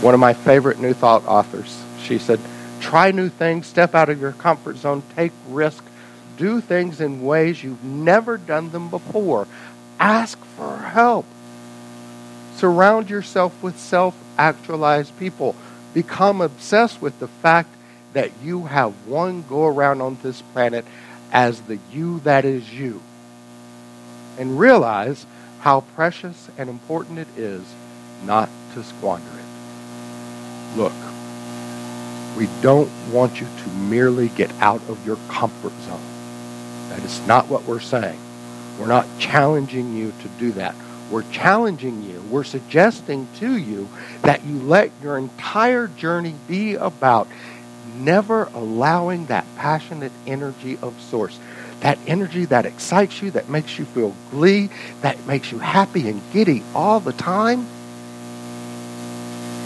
one 0.00 0.14
of 0.14 0.20
my 0.20 0.32
favorite 0.32 0.78
New 0.78 0.94
Thought 0.94 1.26
authors. 1.26 1.84
She 2.00 2.16
said, 2.16 2.40
Try 2.80 3.10
new 3.10 3.28
things, 3.28 3.66
step 3.66 3.94
out 3.94 4.08
of 4.08 4.18
your 4.18 4.32
comfort 4.32 4.78
zone, 4.78 5.02
take 5.14 5.32
risk, 5.46 5.84
do 6.38 6.62
things 6.62 7.02
in 7.02 7.22
ways 7.22 7.62
you've 7.62 7.84
never 7.84 8.38
done 8.38 8.70
them 8.70 8.88
before. 8.88 9.46
Ask 9.98 10.42
for 10.56 10.78
help. 10.78 11.26
Surround 12.56 13.10
yourself 13.10 13.62
with 13.62 13.78
self 13.78 14.16
actualized 14.38 15.18
people. 15.18 15.54
Become 15.92 16.40
obsessed 16.40 17.02
with 17.02 17.20
the 17.20 17.28
fact 17.28 17.68
that 18.14 18.30
you 18.42 18.64
have 18.64 18.94
one 19.06 19.42
go 19.42 19.66
around 19.66 20.00
on 20.00 20.16
this 20.22 20.40
planet 20.54 20.86
as 21.30 21.60
the 21.60 21.78
you 21.92 22.20
that 22.20 22.46
is 22.46 22.72
you. 22.72 23.02
And 24.38 24.58
realize 24.58 25.26
how 25.60 25.82
precious 25.94 26.48
and 26.58 26.68
important 26.68 27.18
it 27.18 27.28
is 27.36 27.62
not 28.24 28.48
to 28.74 28.82
squander 28.82 29.26
it. 29.26 30.78
Look, 30.78 30.92
we 32.36 32.48
don't 32.62 32.90
want 33.12 33.40
you 33.40 33.46
to 33.46 33.68
merely 33.70 34.28
get 34.28 34.50
out 34.60 34.80
of 34.88 35.04
your 35.06 35.16
comfort 35.28 35.72
zone. 35.82 36.00
That 36.88 37.02
is 37.04 37.26
not 37.26 37.48
what 37.48 37.64
we're 37.64 37.80
saying. 37.80 38.18
We're 38.78 38.86
not 38.86 39.06
challenging 39.18 39.96
you 39.96 40.12
to 40.22 40.28
do 40.38 40.52
that. 40.52 40.74
We're 41.10 41.30
challenging 41.32 42.02
you. 42.04 42.22
We're 42.30 42.44
suggesting 42.44 43.28
to 43.40 43.56
you 43.56 43.88
that 44.22 44.44
you 44.44 44.60
let 44.60 44.90
your 45.02 45.18
entire 45.18 45.88
journey 45.88 46.34
be 46.48 46.74
about 46.74 47.28
never 47.98 48.44
allowing 48.54 49.26
that 49.26 49.44
passionate 49.56 50.12
energy 50.26 50.78
of 50.80 50.98
source 51.00 51.38
that 51.80 51.98
energy 52.06 52.44
that 52.46 52.66
excites 52.66 53.20
you, 53.22 53.30
that 53.32 53.48
makes 53.48 53.78
you 53.78 53.84
feel 53.84 54.14
glee, 54.30 54.70
that 55.00 55.26
makes 55.26 55.50
you 55.50 55.58
happy 55.58 56.08
and 56.08 56.20
giddy 56.32 56.62
all 56.74 57.00
the 57.00 57.12
time. 57.12 57.66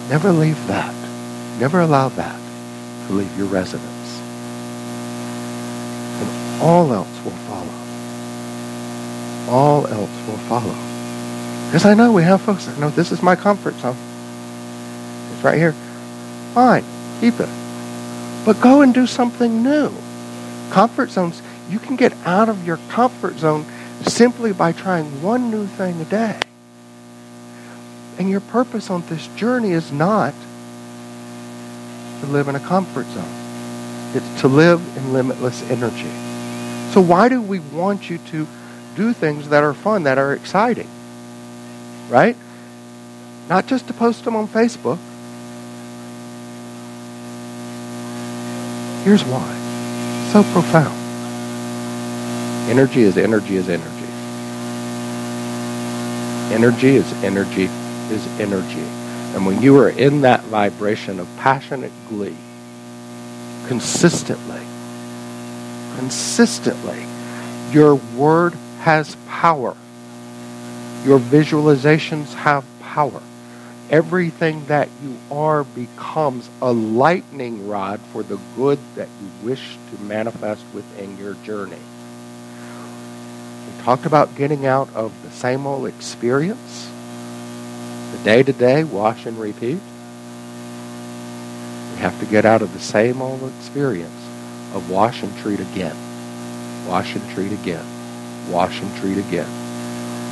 Never 0.08 0.32
leave 0.32 0.66
that. 0.68 0.94
Never 1.58 1.80
allow 1.80 2.08
that 2.10 2.40
to 3.06 3.12
leave 3.12 3.36
your 3.38 3.46
residence. 3.46 4.20
And 6.20 6.62
all 6.62 6.92
else 6.92 7.24
will 7.24 7.30
follow. 7.32 7.72
All 9.48 9.86
else 9.86 10.28
will 10.28 10.38
follow. 10.48 10.74
Because 11.66 11.84
I 11.84 11.94
know 11.94 12.12
we 12.12 12.22
have 12.22 12.40
folks 12.40 12.66
that 12.66 12.78
know 12.78 12.90
this 12.90 13.12
is 13.12 13.22
my 13.22 13.34
comfort 13.34 13.74
zone. 13.76 13.96
It's 15.32 15.42
right 15.42 15.58
here. 15.58 15.72
Fine. 16.52 16.84
Keep 17.20 17.40
it. 17.40 17.48
But 18.44 18.60
go 18.60 18.82
and 18.82 18.94
do 18.94 19.06
something 19.06 19.62
new. 19.62 19.90
Comfort 20.70 21.10
zones 21.10 21.42
you 21.68 21.78
can 21.78 21.96
get 21.96 22.12
out 22.24 22.48
of 22.48 22.66
your 22.66 22.78
comfort 22.88 23.38
zone 23.38 23.64
simply 24.02 24.52
by 24.52 24.72
trying 24.72 25.22
one 25.22 25.50
new 25.50 25.66
thing 25.66 26.00
a 26.00 26.04
day. 26.04 26.40
And 28.18 28.30
your 28.30 28.40
purpose 28.40 28.90
on 28.90 29.02
this 29.08 29.26
journey 29.28 29.72
is 29.72 29.90
not 29.90 30.34
to 32.20 32.26
live 32.26 32.48
in 32.48 32.54
a 32.54 32.60
comfort 32.60 33.06
zone. 33.06 34.14
It's 34.14 34.40
to 34.42 34.48
live 34.48 34.80
in 34.96 35.12
limitless 35.12 35.62
energy. 35.70 36.10
So 36.92 37.00
why 37.00 37.28
do 37.28 37.42
we 37.42 37.58
want 37.58 38.08
you 38.08 38.18
to 38.18 38.46
do 38.94 39.12
things 39.12 39.48
that 39.48 39.64
are 39.64 39.74
fun, 39.74 40.04
that 40.04 40.18
are 40.18 40.32
exciting? 40.32 40.88
Right? 42.08 42.36
Not 43.48 43.66
just 43.66 43.88
to 43.88 43.92
post 43.92 44.24
them 44.24 44.36
on 44.36 44.46
Facebook. 44.46 44.98
Here's 49.04 49.24
why. 49.24 50.30
So 50.32 50.42
profound. 50.52 51.03
Energy 52.68 53.02
is 53.02 53.18
energy 53.18 53.56
is 53.56 53.68
energy. 53.68 54.06
Energy 56.54 56.96
is 56.96 57.12
energy 57.22 57.64
is 58.10 58.26
energy. 58.40 58.80
And 59.34 59.44
when 59.44 59.60
you 59.60 59.78
are 59.80 59.90
in 59.90 60.22
that 60.22 60.42
vibration 60.44 61.20
of 61.20 61.28
passionate 61.36 61.92
glee, 62.08 62.34
consistently, 63.66 64.62
consistently, 65.96 67.04
your 67.70 67.96
word 68.16 68.54
has 68.80 69.14
power. 69.28 69.76
Your 71.04 71.18
visualizations 71.18 72.32
have 72.32 72.64
power. 72.80 73.22
Everything 73.90 74.64
that 74.66 74.88
you 75.02 75.18
are 75.30 75.64
becomes 75.64 76.48
a 76.62 76.72
lightning 76.72 77.68
rod 77.68 78.00
for 78.10 78.22
the 78.22 78.38
good 78.56 78.78
that 78.94 79.08
you 79.20 79.46
wish 79.46 79.76
to 79.90 80.02
manifest 80.02 80.64
within 80.72 81.18
your 81.18 81.34
journey 81.44 81.76
talked 83.84 84.06
about 84.06 84.34
getting 84.34 84.64
out 84.64 84.88
of 84.94 85.12
the 85.22 85.30
same 85.30 85.66
old 85.66 85.86
experience, 85.86 86.90
the 88.12 88.18
day 88.24 88.42
to 88.42 88.52
day, 88.54 88.82
wash 88.82 89.26
and 89.26 89.38
repeat. 89.38 89.78
We 91.92 92.00
have 92.00 92.18
to 92.20 92.26
get 92.26 92.46
out 92.46 92.62
of 92.62 92.72
the 92.72 92.80
same 92.80 93.20
old 93.20 93.42
experience 93.58 94.10
of 94.72 94.90
wash 94.90 95.22
and 95.22 95.36
treat 95.40 95.60
again, 95.60 95.94
wash 96.88 97.14
and 97.14 97.30
treat 97.32 97.52
again, 97.52 97.84
wash 98.50 98.80
and 98.80 98.96
treat 98.96 99.18
again. 99.18 99.50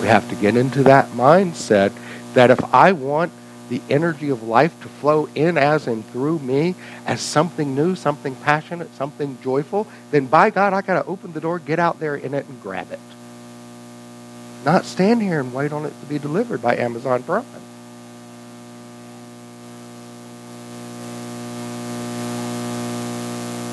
We 0.00 0.06
have 0.06 0.26
to 0.30 0.34
get 0.36 0.56
into 0.56 0.84
that 0.84 1.08
mindset 1.08 1.92
that 2.32 2.50
if 2.50 2.74
I 2.74 2.92
want 2.92 3.32
the 3.68 3.82
energy 3.90 4.30
of 4.30 4.42
life 4.42 4.80
to 4.80 4.88
flow 4.88 5.28
in 5.34 5.58
as 5.58 5.86
and 5.86 6.06
through 6.06 6.38
me 6.38 6.74
as 7.04 7.20
something 7.20 7.74
new, 7.74 7.96
something 7.96 8.34
passionate, 8.36 8.94
something 8.94 9.36
joyful, 9.42 9.86
then 10.10 10.24
by 10.24 10.48
God, 10.48 10.72
I 10.72 10.80
got 10.80 11.02
to 11.02 11.06
open 11.06 11.34
the 11.34 11.40
door, 11.40 11.58
get 11.58 11.78
out 11.78 12.00
there 12.00 12.16
in 12.16 12.32
it, 12.32 12.46
and 12.46 12.62
grab 12.62 12.90
it. 12.90 12.98
Not 14.64 14.85
stand 14.85 15.20
here 15.22 15.40
and 15.40 15.53
wait 15.53 15.72
on 15.72 15.85
it 15.85 16.01
to 16.01 16.07
be 16.07 16.18
delivered 16.18 16.62
by 16.62 16.77
Amazon 16.77 17.22
Prime. 17.25 17.44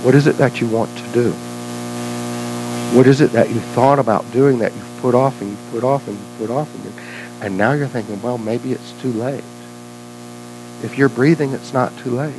What 0.04 0.15
is 0.15 0.25
it 0.28 0.38
that 0.38 0.60
you 0.60 0.67
want 0.67 0.95
to 0.97 1.04
do? 1.12 1.32
What 2.97 3.06
is 3.06 3.21
it 3.21 3.34
that 3.34 3.49
you 3.49 3.60
thought 3.60 3.99
about 3.99 4.32
doing 4.32 4.60
that 4.60 4.73
you've 4.73 4.97
put 5.02 5.13
off 5.13 5.39
and 5.41 5.52
you've 5.52 5.71
put 5.71 5.84
off 5.84 6.08
and 6.08 6.17
you've 6.17 6.38
put 6.39 6.49
off 6.49 6.73
and, 6.73 6.86
you, 6.86 6.91
and 7.41 7.58
now 7.58 7.73
you're 7.73 7.88
thinking, 7.88 8.19
well, 8.21 8.39
maybe 8.39 8.71
it's 8.71 8.93
too 9.02 9.12
late. 9.12 9.43
If 10.82 10.97
you're 10.97 11.10
breathing, 11.10 11.52
it's 11.52 11.73
not 11.73 11.95
too 11.99 12.12
late. 12.12 12.34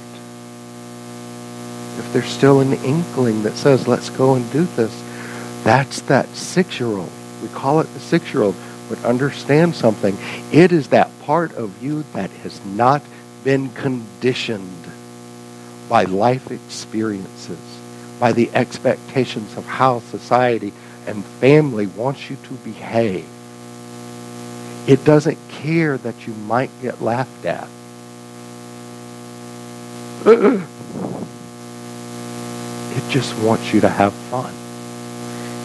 If 1.99 2.13
there's 2.13 2.27
still 2.27 2.61
an 2.61 2.73
inkling 2.73 3.45
that 3.45 3.53
says, 3.53 3.87
let's 3.87 4.11
go 4.11 4.35
and 4.35 4.51
do 4.51 4.65
this, 4.65 5.05
that's 5.63 6.01
that 6.03 6.27
six-year-old 6.29 7.13
we 7.43 7.49
call 7.49 7.81
it 7.81 7.93
the 7.95 8.01
six 8.01 8.33
year 8.33 8.43
old, 8.43 8.55
but 8.89 9.05
understand 9.05 9.75
something. 9.75 10.17
It 10.53 10.73
is 10.73 10.89
that 10.89 11.11
part 11.23 11.53
of 11.53 11.83
you 11.83 12.05
that 12.15 12.31
has 12.31 12.65
not 12.65 13.03
been 13.45 13.71
conditioned 13.71 14.87
by 15.89 16.05
life 16.05 16.51
experiences, 16.51 17.59
by 18.19 18.33
the 18.33 18.51
expectations 18.55 19.57
of 19.57 19.65
how 19.67 20.01
society 20.01 20.73
and 21.07 21.25
family 21.25 21.87
wants 21.87 22.31
you 22.31 22.37
to 22.37 22.55
behave. 22.55 23.27
It 24.87 25.05
doesn't 25.05 25.39
care 25.51 25.99
that 25.99 26.27
you 26.27 26.35
might 26.35 26.71
get 26.83 27.01
laughed 27.01 27.45
at. 27.45 27.69
It 32.93 33.09
just 33.09 33.39
wants 33.39 33.73
you 33.73 33.81
to 33.83 33.89
have 33.89 34.13
fun. 34.13 34.53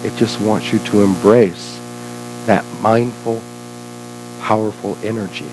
It 0.05 0.15
just 0.17 0.39
wants 0.39 0.71
you 0.71 0.77
to 0.77 1.01
embrace 1.01 1.79
that 2.45 2.63
mindful, 2.79 3.41
powerful 4.39 4.95
energy 5.03 5.49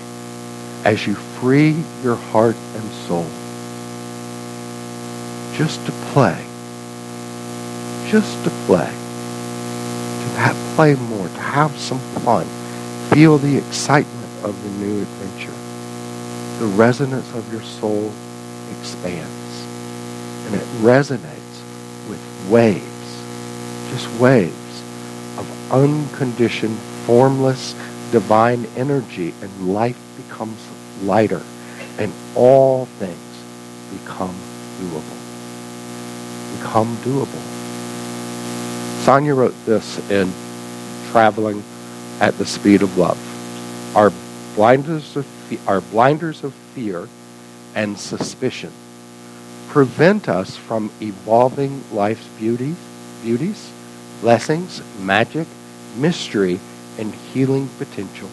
as 0.85 1.07
you 1.07 1.15
free 1.15 1.83
your 2.03 2.17
heart 2.17 2.55
and 2.75 2.83
soul 3.07 3.25
just 5.57 5.83
to 5.87 5.91
play, 6.13 6.37
just 8.11 8.43
to 8.43 8.51
play, 8.67 8.85
to 8.85 10.39
have, 10.39 10.75
play 10.75 10.93
more, 10.93 11.27
to 11.27 11.39
have 11.39 11.75
some 11.75 11.97
fun, 12.21 12.45
feel 13.09 13.39
the 13.39 13.57
excitement 13.57 14.29
of 14.43 14.53
the 14.61 14.69
new 14.85 15.01
adventure. 15.01 16.59
The 16.59 16.71
resonance 16.77 17.33
of 17.33 17.51
your 17.51 17.63
soul 17.63 18.11
expands 18.79 19.65
and 20.45 20.53
it 20.53 20.67
resonates 20.83 22.07
with 22.07 22.21
waves 22.51 22.92
just 23.93 24.09
waves 24.19 24.81
of 25.37 25.71
unconditioned, 25.71 26.75
formless, 27.05 27.73
divine 28.11 28.65
energy, 28.75 29.35
and 29.41 29.71
life 29.71 29.99
becomes 30.17 30.57
lighter. 31.03 31.41
And 31.99 32.11
all 32.35 32.85
things 32.97 33.19
become 33.91 34.35
doable. 34.79 36.57
Become 36.57 36.97
doable. 36.97 37.43
Sonia 39.03 39.35
wrote 39.35 39.53
this 39.67 39.99
in 40.09 40.31
Traveling 41.11 41.63
at 42.19 42.35
the 42.39 42.47
Speed 42.47 42.81
of 42.81 42.97
Love. 42.97 43.19
Our 43.95 44.11
blinders 44.55 45.15
of, 45.15 45.25
fe- 45.25 45.59
our 45.67 45.81
blinders 45.81 46.43
of 46.43 46.51
fear 46.73 47.07
and 47.75 47.99
suspicion 47.99 48.71
prevent 49.67 50.27
us 50.29 50.57
from 50.57 50.91
evolving 50.99 51.83
life's 51.91 52.27
beauty, 52.39 52.75
beauties, 53.21 53.69
blessings, 54.23 54.81
magic, 55.01 55.45
mystery, 55.97 56.57
and 56.97 57.13
healing 57.13 57.67
potential. 57.77 58.29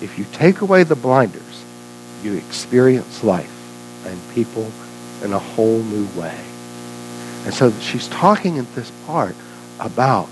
If 0.00 0.16
you 0.16 0.24
take 0.32 0.60
away 0.60 0.84
the 0.84 0.94
blinders, 0.94 1.64
you 2.22 2.34
experience 2.34 3.24
life 3.24 3.50
and 4.06 4.16
people 4.32 4.70
in 5.24 5.32
a 5.32 5.40
whole 5.40 5.80
new 5.80 6.06
way. 6.18 6.40
And 7.44 7.52
so 7.52 7.72
she's 7.80 8.06
talking 8.06 8.58
in 8.58 8.66
this 8.76 8.92
part 9.06 9.34
about 9.80 10.28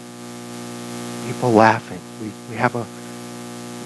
people 1.26 1.50
laughing. 1.50 2.00
We, 2.22 2.30
we 2.50 2.56
have 2.56 2.76
a 2.76 2.86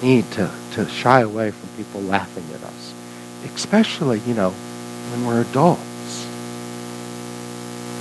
need 0.04 0.30
to, 0.32 0.50
to 0.72 0.86
shy 0.90 1.22
away 1.22 1.50
from 1.50 1.70
people 1.78 2.02
laughing 2.02 2.44
at 2.54 2.62
us, 2.62 2.92
especially, 3.54 4.20
you 4.20 4.34
know, 4.34 4.50
when 4.50 5.26
we're 5.26 5.40
adults. 5.40 5.80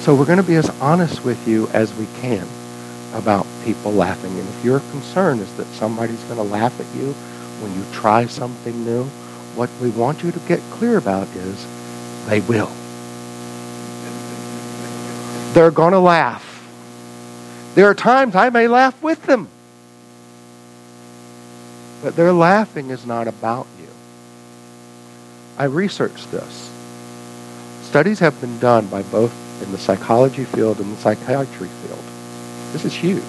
So 0.01 0.13
we're 0.13 0.25
going 0.25 0.35
to 0.35 0.43
be 0.43 0.55
as 0.55 0.69
honest 0.81 1.23
with 1.23 1.47
you 1.47 1.69
as 1.69 1.93
we 1.95 2.07
can 2.19 2.45
about 3.17 3.45
people 3.65 3.91
laughing. 3.91 4.31
And 4.31 4.47
if 4.47 4.63
your 4.63 4.79
concern 4.91 5.39
is 5.39 5.57
that 5.57 5.65
somebody's 5.67 6.23
going 6.25 6.37
to 6.37 6.43
laugh 6.43 6.79
at 6.79 6.95
you 6.95 7.13
when 7.61 7.73
you 7.73 7.83
try 7.91 8.27
something 8.27 8.85
new, 8.85 9.03
what 9.55 9.69
we 9.81 9.89
want 9.89 10.23
you 10.23 10.31
to 10.31 10.39
get 10.41 10.59
clear 10.71 10.97
about 10.97 11.27
is 11.35 11.67
they 12.27 12.41
will. 12.41 12.71
They're 15.53 15.71
going 15.71 15.93
to 15.93 15.99
laugh. 15.99 16.43
There 17.73 17.89
are 17.89 17.95
times 17.95 18.35
I 18.35 18.49
may 18.49 18.67
laugh 18.67 19.01
with 19.01 19.23
them. 19.25 19.47
But 22.03 22.15
their 22.15 22.31
laughing 22.31 22.91
is 22.91 23.05
not 23.05 23.27
about 23.27 23.65
you. 23.79 23.87
I 25.57 25.63
researched 25.63 26.31
this. 26.31 26.71
Studies 27.81 28.19
have 28.19 28.39
been 28.39 28.59
done 28.59 28.85
by 28.87 29.01
both 29.03 29.33
in 29.63 29.71
the 29.71 29.77
psychology 29.79 30.43
field 30.43 30.79
and 30.79 30.91
the 30.91 30.97
psychiatry 30.97 31.67
field. 31.67 32.06
This 32.73 32.85
is 32.85 32.93
huge. 32.93 33.23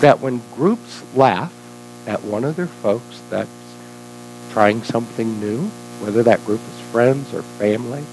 That 0.00 0.20
when 0.20 0.40
groups 0.54 1.02
laugh 1.14 1.52
at 2.06 2.22
one 2.22 2.44
of 2.44 2.56
their 2.56 2.66
folks 2.66 3.20
that's 3.30 3.48
trying 4.50 4.82
something 4.82 5.40
new, 5.40 5.68
whether 6.00 6.22
that 6.22 6.44
group 6.44 6.60
is 6.60 6.80
friends 6.90 7.32
or 7.32 7.42
family, 7.42 8.04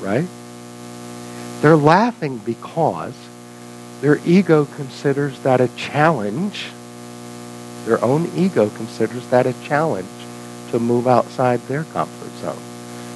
right? 0.00 0.26
They're 1.60 1.76
laughing 1.76 2.38
because 2.38 3.14
their 4.00 4.18
ego 4.26 4.66
considers 4.76 5.38
that 5.40 5.60
a 5.60 5.68
challenge. 5.76 6.68
Their 7.86 8.02
own 8.04 8.30
ego 8.36 8.68
considers 8.70 9.26
that 9.28 9.46
a 9.46 9.54
challenge 9.62 10.08
to 10.70 10.78
move 10.78 11.06
outside 11.06 11.60
their 11.62 11.84
comfort 11.84 12.30
zone, 12.42 12.62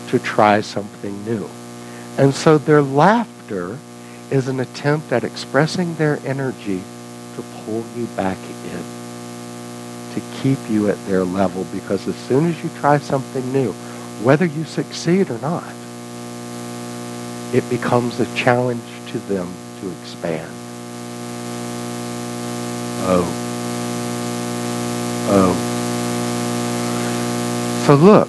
to 0.09 0.19
try 0.19 0.61
something 0.61 1.25
new. 1.25 1.49
And 2.17 2.35
so 2.35 2.57
their 2.57 2.83
laughter 2.83 3.79
is 4.31 4.49
an 4.49 4.61
attempt 4.61 5.13
at 5.13 5.25
expressing 5.25 5.95
their 5.97 6.19
energy 6.25 6.83
to 7.35 7.43
pull 7.65 7.85
you 7.97 8.07
back 8.17 8.39
in, 8.65 8.83
to 10.15 10.21
keep 10.41 10.59
you 10.69 10.89
at 10.89 11.05
their 11.07 11.25
level, 11.25 11.65
because 11.73 12.07
as 12.07 12.17
soon 12.17 12.47
as 12.47 12.63
you 12.63 12.71
try 12.81 12.99
something 12.99 13.53
new, 13.53 13.73
whether 14.23 14.45
you 14.45 14.65
succeed 14.65 15.31
or 15.31 15.39
not, 15.39 15.75
it 17.53 17.69
becomes 17.69 18.21
a 18.21 18.35
challenge 18.37 18.83
to 19.09 19.19
them 19.19 19.53
to 19.81 19.91
expand. 19.91 20.51
Oh. 23.03 23.27
Oh. 25.33 25.67
So 27.87 27.95
look, 27.95 28.29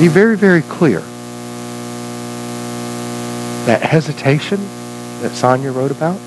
be 0.00 0.08
very, 0.08 0.36
very 0.36 0.62
clear. 0.62 1.02
That 3.66 3.82
hesitation 3.82 4.60
that 5.20 5.30
Sonia 5.32 5.70
wrote 5.70 5.90
about, 5.90 6.18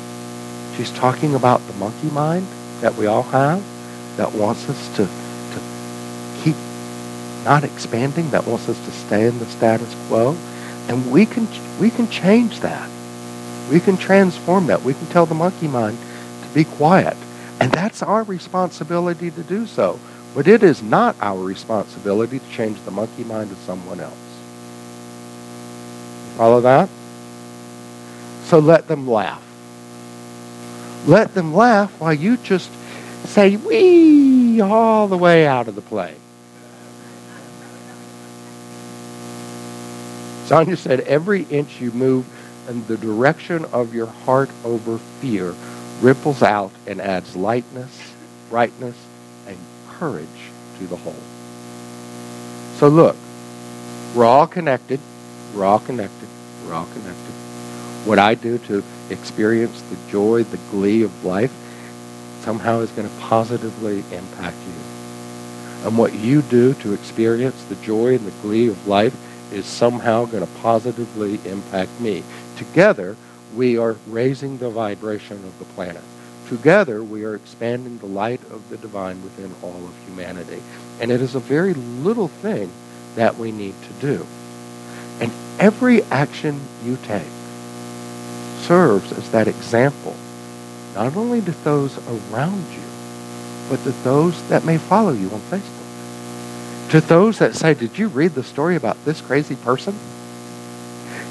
she's 0.76 0.92
talking 0.92 1.36
about 1.36 1.60
the 1.68 1.74
monkey 1.74 2.10
mind 2.10 2.48
that 2.82 2.96
we 2.96 3.08
all 3.08 3.24
have 3.24 3.64
that 4.18 4.34
wants 4.34 4.70
us 4.70 4.88
to, 4.96 5.06
to 5.06 5.62
keep 6.44 6.56
not 7.44 7.64
expanding, 7.64 8.30
that 8.32 8.48
wants 8.48 8.70
us 8.70 8.84
to 8.86 8.92
stay 8.92 9.28
in 9.28 9.38
the 9.40 9.46
status 9.46 9.96
quo. 10.08 10.36
And 10.88 11.12
we 11.12 11.26
can, 11.26 11.48
we 11.80 11.90
can 11.90 12.08
change 12.10 12.62
that. 12.62 12.90
We 13.70 13.80
can 13.80 13.98
transform 13.98 14.68
that. 14.68 14.84
We 14.84 14.94
can 14.94 15.08
tell 15.08 15.26
the 15.26 15.36
monkey 15.36 15.68
mind 15.68 15.98
to 16.42 16.54
be 16.54 16.64
quiet. 16.64 17.18
And 17.60 17.72
that's 17.72 18.04
our 18.04 18.24
responsibility 18.24 19.32
to 19.32 19.44
do 19.44 19.66
so. 19.66 20.00
But 20.34 20.48
it 20.48 20.64
is 20.64 20.84
not 20.84 21.16
our 21.22 21.42
responsibility 21.42 22.40
to 22.40 22.50
change 22.50 22.80
the 22.82 22.92
monkey 22.92 23.24
mind 23.24 23.52
of 23.52 23.58
someone 23.60 24.00
else. 24.00 24.14
Follow 26.38 26.62
that? 26.62 26.90
So 28.46 28.60
let 28.60 28.88
them 28.88 29.08
laugh. 29.08 29.44
Let 31.08 31.34
them 31.34 31.54
laugh 31.54 31.92
while 32.00 32.14
you 32.14 32.38
just 32.38 32.72
say, 33.26 33.58
wee, 33.58 34.62
all 34.62 35.08
the 35.08 35.18
way 35.18 35.46
out 35.46 35.68
of 35.68 35.76
the 35.76 35.82
plane. 35.82 36.16
Sonia 40.46 40.78
said, 40.78 41.00
every 41.02 41.44
inch 41.44 41.82
you 41.82 41.92
move 41.92 42.26
in 42.70 42.86
the 42.86 42.98
direction 42.98 43.66
of 43.66 43.96
your 43.96 44.06
heart 44.06 44.50
over 44.64 45.00
fear 45.20 45.56
ripples 46.02 46.44
out 46.44 46.72
and 46.86 47.02
adds 47.02 47.36
lightness, 47.36 48.14
brightness, 48.50 48.96
and 49.48 49.58
courage 49.90 50.28
to 50.78 50.86
the 50.86 50.96
whole. 50.96 51.16
So 52.78 52.90
look, 52.90 53.16
we're 54.16 54.26
all 54.26 54.48
connected. 54.48 55.00
We're 55.56 55.66
all 55.66 55.80
connected. 55.80 56.28
We're 56.66 56.74
all 56.74 56.88
connected. 56.88 57.45
What 58.06 58.20
I 58.20 58.36
do 58.36 58.60
to 58.60 58.84
experience 59.10 59.82
the 59.82 59.98
joy, 60.12 60.44
the 60.44 60.60
glee 60.70 61.02
of 61.02 61.26
life, 61.26 61.52
somehow 62.42 62.82
is 62.82 62.92
going 62.92 63.10
to 63.10 63.16
positively 63.16 64.04
impact 64.16 64.58
you. 64.68 65.88
And 65.88 65.98
what 65.98 66.14
you 66.14 66.44
do 66.44 66.76
to 66.76 66.94
experience 66.94 67.64
the 67.64 67.76
joy 67.78 68.14
and 68.14 68.28
the 68.28 68.42
glee 68.44 68.68
of 68.68 68.88
life 68.88 69.16
is 69.52 69.66
somehow 69.66 70.26
going 70.26 70.46
to 70.46 70.54
positively 70.60 71.40
impact 71.46 72.00
me. 72.00 72.24
Together, 72.58 73.18
we 73.56 73.76
are 73.76 73.96
raising 74.06 74.60
the 74.60 74.70
vibration 74.70 75.38
of 75.38 75.58
the 75.58 75.66
planet. 75.66 76.04
Together, 76.48 77.04
we 77.04 77.24
are 77.24 77.34
expanding 77.34 77.98
the 77.98 78.06
light 78.06 78.42
of 78.52 78.70
the 78.70 78.78
divine 78.78 79.24
within 79.24 79.52
all 79.64 79.84
of 79.84 79.98
humanity. 80.06 80.62
And 81.02 81.12
it 81.12 81.22
is 81.22 81.34
a 81.34 81.40
very 81.40 81.74
little 81.74 82.28
thing 82.28 82.72
that 83.16 83.38
we 83.38 83.52
need 83.52 83.74
to 83.82 83.94
do. 83.94 84.28
And 85.20 85.32
every 85.60 86.04
action 86.04 86.62
you 86.84 86.98
take 87.02 87.26
serves 88.66 89.12
as 89.12 89.30
that 89.32 89.48
example, 89.48 90.16
not 90.96 91.16
only 91.16 91.42
to 91.42 91.52
those 91.64 91.98
around 92.08 92.66
you, 92.74 92.82
but 93.70 93.78
to 93.84 93.92
those 94.04 94.48
that 94.50 94.66
may 94.66 94.78
follow 94.78 95.12
you 95.12 95.30
on 95.30 95.40
Facebook. 95.42 96.92
To 96.92 97.02
those 97.02 97.40
that 97.40 97.56
say, 97.56 97.74
Did 97.74 97.98
you 97.98 98.08
read 98.08 98.32
the 98.32 98.44
story 98.44 98.76
about 98.76 99.04
this 99.06 99.22
crazy 99.22 99.56
person? 99.56 99.96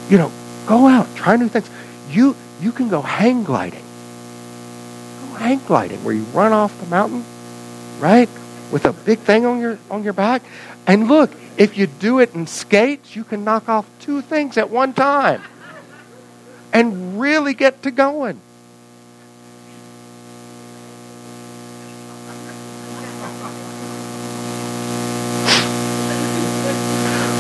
You 0.09 0.19
know, 0.19 0.33
go 0.67 0.87
out, 0.87 1.09
try 1.17 1.37
new 1.37 1.49
things. 1.49 1.71
You 2.11 2.37
you 2.61 2.73
can 2.73 2.89
go 2.89 3.01
hang 3.03 3.45
gliding. 3.45 3.85
Go 5.21 5.37
hang 5.37 5.61
gliding 5.67 6.05
where 6.05 6.15
you 6.15 6.25
run 6.25 6.53
off 6.53 6.79
the 6.81 6.87
mountain, 6.87 7.25
right? 8.01 8.29
With 8.73 8.85
a 8.85 8.93
big 8.93 9.21
thing 9.21 9.47
on 9.47 9.61
your 9.61 9.79
on 9.91 10.03
your 10.03 10.13
back. 10.13 10.43
And 10.87 11.09
look, 11.09 11.31
if 11.57 11.79
you 11.79 11.87
do 11.87 12.19
it 12.19 12.35
in 12.35 12.47
skates, 12.47 13.17
you 13.17 13.25
can 13.25 13.45
knock 13.45 13.69
off 13.69 13.89
two 14.01 14.21
things 14.21 14.59
at 14.59 14.71
one 14.71 14.93
time. 14.93 15.43
And 16.75 17.19
really 17.19 17.55
get 17.55 17.83
to 17.85 17.91
going. 17.91 18.41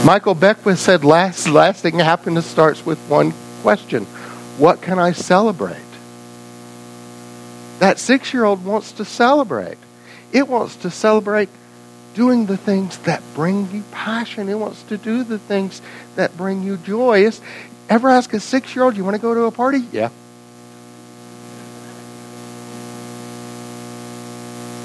Michael 0.04 0.34
Beckwith 0.34 0.78
said 0.78 1.02
last 1.02 1.48
lasting 1.48 1.98
happiness 1.98 2.44
starts 2.44 2.84
with 2.84 2.98
one 3.08 3.32
question. 3.62 4.04
What 4.58 4.82
can 4.82 4.98
I 4.98 5.12
celebrate? 5.12 5.78
That 7.78 7.98
six 7.98 8.32
year 8.34 8.44
old 8.44 8.64
wants 8.64 8.92
to 8.92 9.04
celebrate. 9.04 9.78
It 10.30 10.46
wants 10.46 10.76
to 10.76 10.90
celebrate 10.90 11.48
doing 12.14 12.46
the 12.46 12.56
things 12.56 12.96
that 12.98 13.22
bring 13.34 13.70
you 13.70 13.82
passion. 13.90 14.48
It 14.48 14.54
wants 14.54 14.82
to 14.84 14.96
do 14.96 15.24
the 15.24 15.38
things 15.38 15.82
that 16.16 16.36
bring 16.36 16.62
you 16.62 16.76
joy. 16.78 17.26
It's, 17.26 17.40
ever 17.88 18.08
ask 18.08 18.32
a 18.32 18.40
six 18.40 18.74
year 18.74 18.84
old, 18.84 18.96
you 18.96 19.04
want 19.04 19.16
to 19.16 19.22
go 19.22 19.34
to 19.34 19.42
a 19.44 19.50
party? 19.50 19.82
Yeah. 19.92 20.10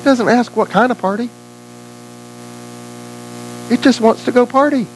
Doesn't 0.03 0.27
ask 0.27 0.55
what 0.55 0.69
kind 0.69 0.91
of 0.91 0.97
party. 0.97 1.29
It 3.69 3.81
just 3.81 4.01
wants 4.01 4.25
to 4.25 4.31
go 4.31 4.45
party. 4.45 4.87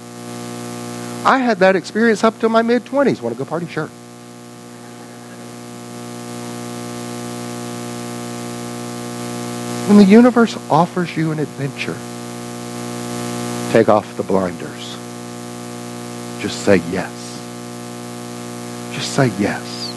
I 1.25 1.37
had 1.37 1.59
that 1.59 1.75
experience 1.75 2.23
up 2.23 2.39
to 2.39 2.49
my 2.49 2.61
mid 2.61 2.83
20s. 2.85 3.21
Want 3.21 3.35
to 3.35 3.39
go 3.39 3.45
party? 3.45 3.67
Sure. 3.67 3.87
When 9.87 9.97
the 9.97 10.05
universe 10.05 10.57
offers 10.71 11.15
you 11.15 11.31
an 11.31 11.39
adventure, 11.39 11.95
take 13.73 13.89
off 13.89 14.17
the 14.17 14.23
blinders. 14.23 14.95
Just 16.39 16.63
say 16.63 16.75
yes. 16.91 17.11
Just 18.93 19.15
say 19.15 19.31
yes. 19.39 19.89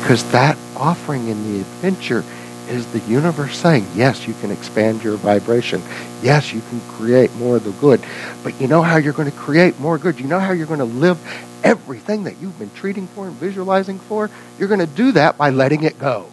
Because 0.00 0.30
that 0.30 0.56
offering 0.76 1.26
in 1.26 1.42
the 1.52 1.60
adventure 1.60 2.22
is 2.68 2.86
the 2.92 3.00
universe 3.00 3.58
saying, 3.58 3.84
yes, 3.96 4.28
you 4.28 4.34
can 4.34 4.52
expand 4.52 5.02
your 5.02 5.16
vibration. 5.16 5.82
Yes, 6.22 6.52
you 6.52 6.60
can 6.60 6.80
create 6.82 7.34
more 7.34 7.56
of 7.56 7.64
the 7.64 7.72
good. 7.72 8.00
But 8.44 8.60
you 8.60 8.68
know 8.68 8.80
how 8.80 8.98
you're 8.98 9.12
going 9.12 9.28
to 9.28 9.36
create 9.36 9.80
more 9.80 9.98
good? 9.98 10.20
You 10.20 10.28
know 10.28 10.38
how 10.38 10.52
you're 10.52 10.68
going 10.68 10.78
to 10.78 10.84
live 10.84 11.18
everything 11.64 12.24
that 12.24 12.36
you've 12.36 12.56
been 12.60 12.70
treating 12.76 13.08
for 13.08 13.26
and 13.26 13.34
visualizing 13.34 13.98
for? 13.98 14.30
You're 14.56 14.68
going 14.68 14.78
to 14.78 14.86
do 14.86 15.10
that 15.12 15.36
by 15.36 15.50
letting 15.50 15.82
it 15.82 15.98
go. 15.98 16.28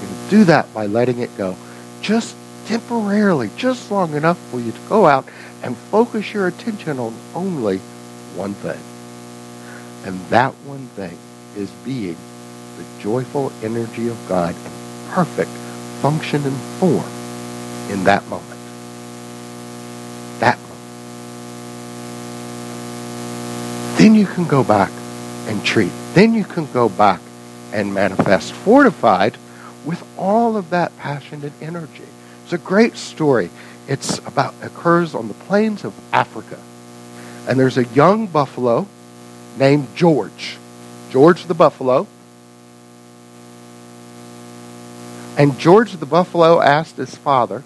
You're 0.00 0.10
going 0.10 0.24
to 0.24 0.30
do 0.30 0.44
that 0.44 0.74
by 0.74 0.84
letting 0.84 1.20
it 1.20 1.34
go. 1.38 1.56
Just 2.02 2.36
temporarily, 2.68 3.50
just 3.56 3.90
long 3.90 4.14
enough 4.14 4.38
for 4.50 4.60
you 4.60 4.70
to 4.70 4.78
go 4.90 5.06
out 5.06 5.26
and 5.62 5.74
focus 5.74 6.34
your 6.34 6.46
attention 6.46 6.98
on 6.98 7.14
only 7.34 7.78
one 8.36 8.52
thing. 8.52 8.78
And 10.04 10.20
that 10.28 10.52
one 10.66 10.86
thing 10.88 11.16
is 11.56 11.70
being 11.86 12.16
the 12.76 12.84
joyful 13.00 13.50
energy 13.62 14.08
of 14.08 14.28
God 14.28 14.54
in 14.54 14.70
perfect 15.08 15.50
function 16.02 16.44
and 16.44 16.56
form 16.78 17.08
in 17.90 18.04
that 18.04 18.28
moment. 18.28 18.60
That 20.40 20.58
moment. 20.58 20.78
Then 23.96 24.14
you 24.14 24.26
can 24.26 24.46
go 24.46 24.62
back 24.62 24.92
and 25.46 25.64
treat. 25.64 25.92
Then 26.12 26.34
you 26.34 26.44
can 26.44 26.70
go 26.72 26.90
back 26.90 27.20
and 27.72 27.94
manifest 27.94 28.52
fortified 28.52 29.38
with 29.86 30.06
all 30.18 30.58
of 30.58 30.68
that 30.68 30.94
passion 30.98 31.42
and 31.42 31.52
energy. 31.62 32.04
It's 32.48 32.54
a 32.54 32.56
great 32.56 32.96
story. 32.96 33.50
It's 33.86 34.16
about 34.26 34.54
occurs 34.62 35.14
on 35.14 35.28
the 35.28 35.34
plains 35.34 35.84
of 35.84 35.92
Africa. 36.14 36.58
And 37.46 37.60
there's 37.60 37.76
a 37.76 37.84
young 37.84 38.26
buffalo 38.26 38.86
named 39.58 39.88
George. 39.94 40.56
George 41.10 41.44
the 41.44 41.52
buffalo 41.52 42.06
And 45.36 45.58
George 45.58 45.92
the 45.92 46.06
buffalo 46.06 46.62
asked 46.62 46.96
his 46.96 47.14
father 47.14 47.62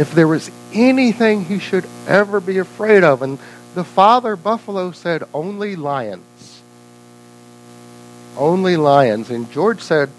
if 0.00 0.12
there 0.16 0.26
was 0.26 0.50
anything 0.72 1.44
he 1.44 1.60
should 1.60 1.86
ever 2.08 2.40
be 2.40 2.58
afraid 2.58 3.04
of. 3.04 3.22
And 3.22 3.38
the 3.76 3.84
father 3.84 4.34
buffalo 4.34 4.90
said, 4.90 5.22
Only 5.32 5.76
lions. 5.76 6.60
Only 8.36 8.76
lions. 8.76 9.30
And 9.30 9.48
George 9.52 9.80
said, 9.80 10.10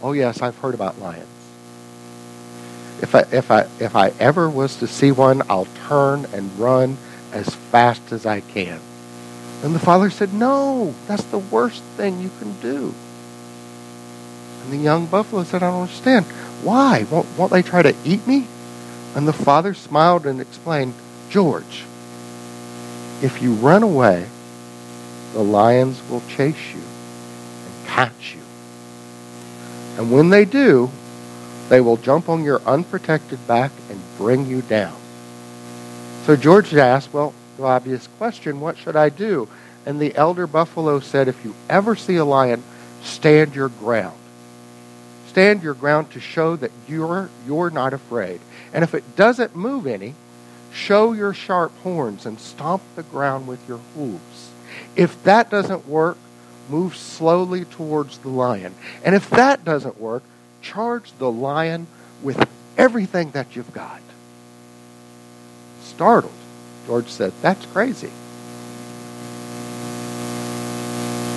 Oh, 0.00 0.12
yes, 0.12 0.40
I've 0.40 0.56
heard 0.58 0.74
about 0.74 1.00
lions. 1.00 1.37
If 3.00 3.14
I, 3.14 3.20
if, 3.32 3.50
I, 3.50 3.66
if 3.78 3.94
I 3.94 4.12
ever 4.18 4.50
was 4.50 4.76
to 4.76 4.86
see 4.86 5.12
one, 5.12 5.42
I'll 5.48 5.68
turn 5.86 6.26
and 6.32 6.58
run 6.58 6.96
as 7.32 7.54
fast 7.54 8.12
as 8.12 8.26
I 8.26 8.40
can. 8.40 8.80
And 9.62 9.74
the 9.74 9.80
father 9.80 10.10
said, 10.10 10.32
No, 10.32 10.94
that's 11.06 11.24
the 11.24 11.38
worst 11.38 11.82
thing 11.96 12.20
you 12.20 12.30
can 12.38 12.58
do. 12.60 12.94
And 14.62 14.72
the 14.72 14.76
young 14.76 15.06
buffalo 15.06 15.44
said, 15.44 15.62
I 15.62 15.70
don't 15.70 15.82
understand. 15.82 16.26
Why? 16.62 17.04
Won't, 17.10 17.26
won't 17.36 17.52
they 17.52 17.62
try 17.62 17.82
to 17.82 17.94
eat 18.04 18.26
me? 18.26 18.46
And 19.14 19.26
the 19.26 19.32
father 19.32 19.74
smiled 19.74 20.26
and 20.26 20.40
explained, 20.40 20.94
George, 21.30 21.84
if 23.22 23.42
you 23.42 23.54
run 23.54 23.82
away, 23.82 24.26
the 25.32 25.42
lions 25.42 26.00
will 26.08 26.22
chase 26.28 26.72
you 26.72 26.80
and 26.80 27.88
catch 27.88 28.34
you. 28.34 28.42
And 29.96 30.12
when 30.12 30.30
they 30.30 30.44
do, 30.44 30.90
they 31.68 31.80
will 31.80 31.96
jump 31.96 32.28
on 32.28 32.44
your 32.44 32.60
unprotected 32.62 33.46
back 33.46 33.72
and 33.90 34.00
bring 34.16 34.46
you 34.46 34.62
down. 34.62 34.96
So 36.24 36.36
George 36.36 36.74
asked, 36.74 37.12
Well, 37.12 37.34
the 37.56 37.64
obvious 37.64 38.06
question, 38.18 38.60
what 38.60 38.78
should 38.78 38.96
I 38.96 39.08
do? 39.08 39.48
And 39.86 40.00
the 40.00 40.14
elder 40.14 40.46
buffalo 40.46 41.00
said, 41.00 41.28
If 41.28 41.44
you 41.44 41.54
ever 41.68 41.96
see 41.96 42.16
a 42.16 42.24
lion, 42.24 42.62
stand 43.02 43.54
your 43.54 43.68
ground. 43.68 44.18
Stand 45.28 45.62
your 45.62 45.74
ground 45.74 46.10
to 46.12 46.20
show 46.20 46.56
that 46.56 46.72
you're, 46.88 47.30
you're 47.46 47.70
not 47.70 47.92
afraid. 47.92 48.40
And 48.72 48.82
if 48.82 48.94
it 48.94 49.16
doesn't 49.16 49.54
move 49.54 49.86
any, 49.86 50.14
show 50.72 51.12
your 51.12 51.32
sharp 51.32 51.76
horns 51.78 52.26
and 52.26 52.40
stomp 52.40 52.82
the 52.96 53.02
ground 53.02 53.46
with 53.46 53.66
your 53.68 53.78
hooves. 53.94 54.50
If 54.96 55.22
that 55.24 55.50
doesn't 55.50 55.86
work, 55.86 56.18
move 56.68 56.96
slowly 56.96 57.64
towards 57.64 58.18
the 58.18 58.28
lion. 58.28 58.74
And 59.04 59.14
if 59.14 59.30
that 59.30 59.64
doesn't 59.64 60.00
work, 60.00 60.22
charge 60.68 61.12
the 61.18 61.30
lion 61.30 61.86
with 62.22 62.48
everything 62.76 63.30
that 63.30 63.56
you've 63.56 63.72
got. 63.72 64.00
Startled, 65.82 66.32
George 66.86 67.08
said, 67.08 67.32
That's 67.40 67.64
crazy. 67.66 68.10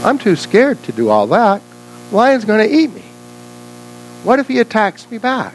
I'm 0.03 0.17
too 0.17 0.35
scared 0.35 0.81
to 0.83 0.91
do 0.91 1.09
all 1.09 1.27
that. 1.27 1.61
lion's 2.11 2.45
going 2.45 2.67
to 2.67 2.75
eat 2.75 2.93
me. 2.93 3.03
What 4.23 4.39
if 4.39 4.47
he 4.47 4.59
attacks 4.59 5.09
me 5.09 5.17
back? 5.17 5.53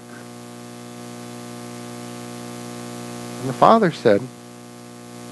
And 3.40 3.48
the 3.48 3.52
father 3.52 3.92
said, 3.92 4.22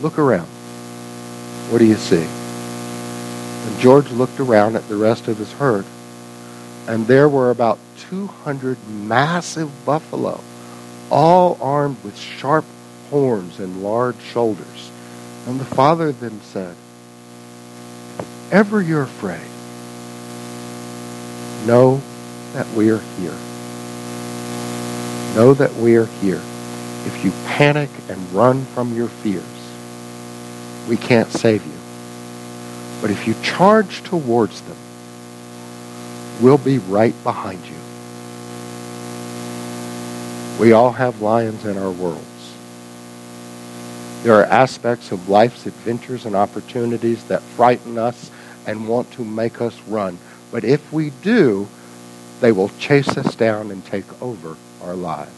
Look 0.02 0.18
around. 0.18 0.48
What 1.70 1.78
do 1.78 1.86
you 1.86 1.94
see? 1.94 2.26
And 2.26 3.78
George 3.80 4.10
looked 4.10 4.38
around 4.38 4.76
at 4.76 4.86
the 4.88 4.96
rest 4.96 5.28
of 5.28 5.38
his 5.38 5.50
herd, 5.52 5.86
and 6.86 7.06
there 7.06 7.28
were 7.28 7.50
about 7.50 7.78
200 8.10 8.76
massive 8.88 9.70
buffalo, 9.84 10.40
all 11.10 11.58
armed 11.60 12.02
with 12.04 12.18
sharp 12.18 12.64
horns 13.10 13.58
and 13.58 13.82
large 13.82 14.20
shoulders. 14.20 14.90
And 15.46 15.58
the 15.58 15.64
father 15.64 16.12
then 16.12 16.40
said, 16.42 16.74
ever 18.50 18.82
you're 18.82 19.02
afraid, 19.02 19.40
know 21.66 22.00
that 22.52 22.66
we 22.74 22.90
are 22.90 23.00
here. 23.18 23.36
Know 25.34 25.54
that 25.54 25.74
we 25.74 25.96
are 25.96 26.06
here. 26.06 26.40
If 27.06 27.24
you 27.24 27.32
panic 27.46 27.90
and 28.08 28.32
run 28.32 28.64
from 28.66 28.94
your 28.94 29.08
fears, 29.08 29.44
we 30.88 30.96
can't 30.96 31.30
save 31.30 31.64
you. 31.66 31.72
But 33.00 33.10
if 33.10 33.26
you 33.26 33.34
charge 33.42 34.02
towards 34.04 34.60
them, 34.62 34.76
we'll 36.40 36.58
be 36.58 36.78
right 36.78 37.14
behind 37.22 37.64
you. 37.66 37.76
We 40.60 40.72
all 40.72 40.92
have 40.92 41.20
lions 41.20 41.64
in 41.64 41.76
our 41.76 41.90
worlds. 41.90 42.54
There 44.22 44.34
are 44.34 44.44
aspects 44.44 45.12
of 45.12 45.28
life's 45.28 45.66
adventures 45.66 46.24
and 46.24 46.34
opportunities 46.34 47.24
that 47.24 47.42
frighten 47.42 47.98
us 47.98 48.30
and 48.66 48.88
want 48.88 49.10
to 49.12 49.24
make 49.24 49.60
us 49.60 49.78
run. 49.82 50.16
But 50.50 50.64
if 50.64 50.92
we 50.92 51.10
do, 51.10 51.68
they 52.40 52.52
will 52.52 52.70
chase 52.78 53.16
us 53.18 53.34
down 53.34 53.70
and 53.70 53.84
take 53.84 54.22
over 54.22 54.56
our 54.82 54.94
lives. 54.94 55.30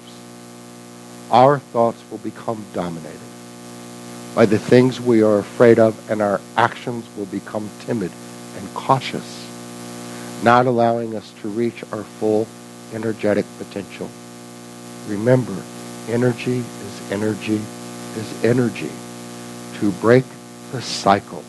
Our 1.30 1.58
thoughts 1.58 2.02
will 2.10 2.18
become 2.18 2.64
dominated 2.72 3.18
by 4.36 4.44
the 4.46 4.58
things 4.58 5.00
we 5.00 5.22
are 5.22 5.38
afraid 5.38 5.78
of, 5.78 6.10
and 6.10 6.20
our 6.20 6.40
actions 6.56 7.06
will 7.16 7.26
become 7.26 7.70
timid 7.80 8.12
and 8.58 8.74
cautious, 8.74 9.35
not 10.42 10.66
allowing 10.66 11.16
us 11.16 11.32
to 11.42 11.48
reach 11.48 11.82
our 11.92 12.04
full 12.04 12.46
energetic 12.92 13.46
potential. 13.58 14.08
Remember, 15.08 15.56
energy 16.08 16.58
is 16.58 17.12
energy 17.12 17.60
is 18.16 18.44
energy. 18.44 18.90
To 19.80 19.90
break 20.00 20.24
the 20.72 20.80
cycle, 20.80 21.44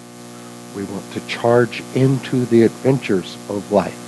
we 0.75 0.83
want 0.83 1.11
to 1.13 1.27
charge 1.27 1.81
into 1.95 2.45
the 2.45 2.63
adventures 2.63 3.35
of 3.49 3.71
life 3.71 4.07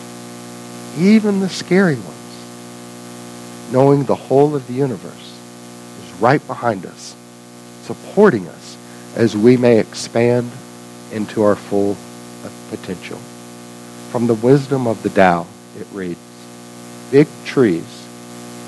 even 0.97 1.39
the 1.39 1.49
scary 1.49 1.95
ones, 1.95 3.71
knowing 3.71 4.03
the 4.03 4.15
whole 4.15 4.55
of 4.55 4.67
the 4.67 4.73
universe 4.73 5.37
is 6.03 6.21
right 6.21 6.45
behind 6.47 6.85
us, 6.85 7.15
supporting 7.83 8.47
us 8.47 8.77
as 9.15 9.37
we 9.37 9.55
may 9.55 9.79
expand 9.79 10.51
into 11.11 11.41
our 11.43 11.55
full 11.55 11.95
potential. 12.69 13.19
From 14.11 14.25
the 14.25 14.33
wisdom 14.33 14.87
of 14.87 15.03
the 15.03 15.09
Tao, 15.09 15.45
it 15.79 15.85
reads, 15.93 16.19
Big 17.11 17.27
trees 17.45 18.07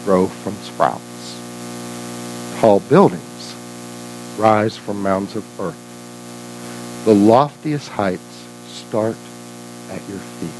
grow 0.06 0.28
from 0.28 0.54
sprouts. 0.56 1.02
Tall 2.60 2.80
buildings 2.82 3.56
rise 4.38 4.78
from 4.78 5.02
mounds 5.02 5.36
of 5.36 5.60
earth. 5.60 7.04
The 7.06 7.16
loftiest 7.16 7.90
heights 7.90 8.46
start 8.68 9.16
at 9.90 10.08
your 10.08 10.20
feet. 10.20 10.52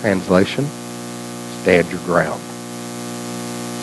Translation, 0.00 0.64
stand 1.62 1.90
your 1.90 2.00
ground. 2.00 2.40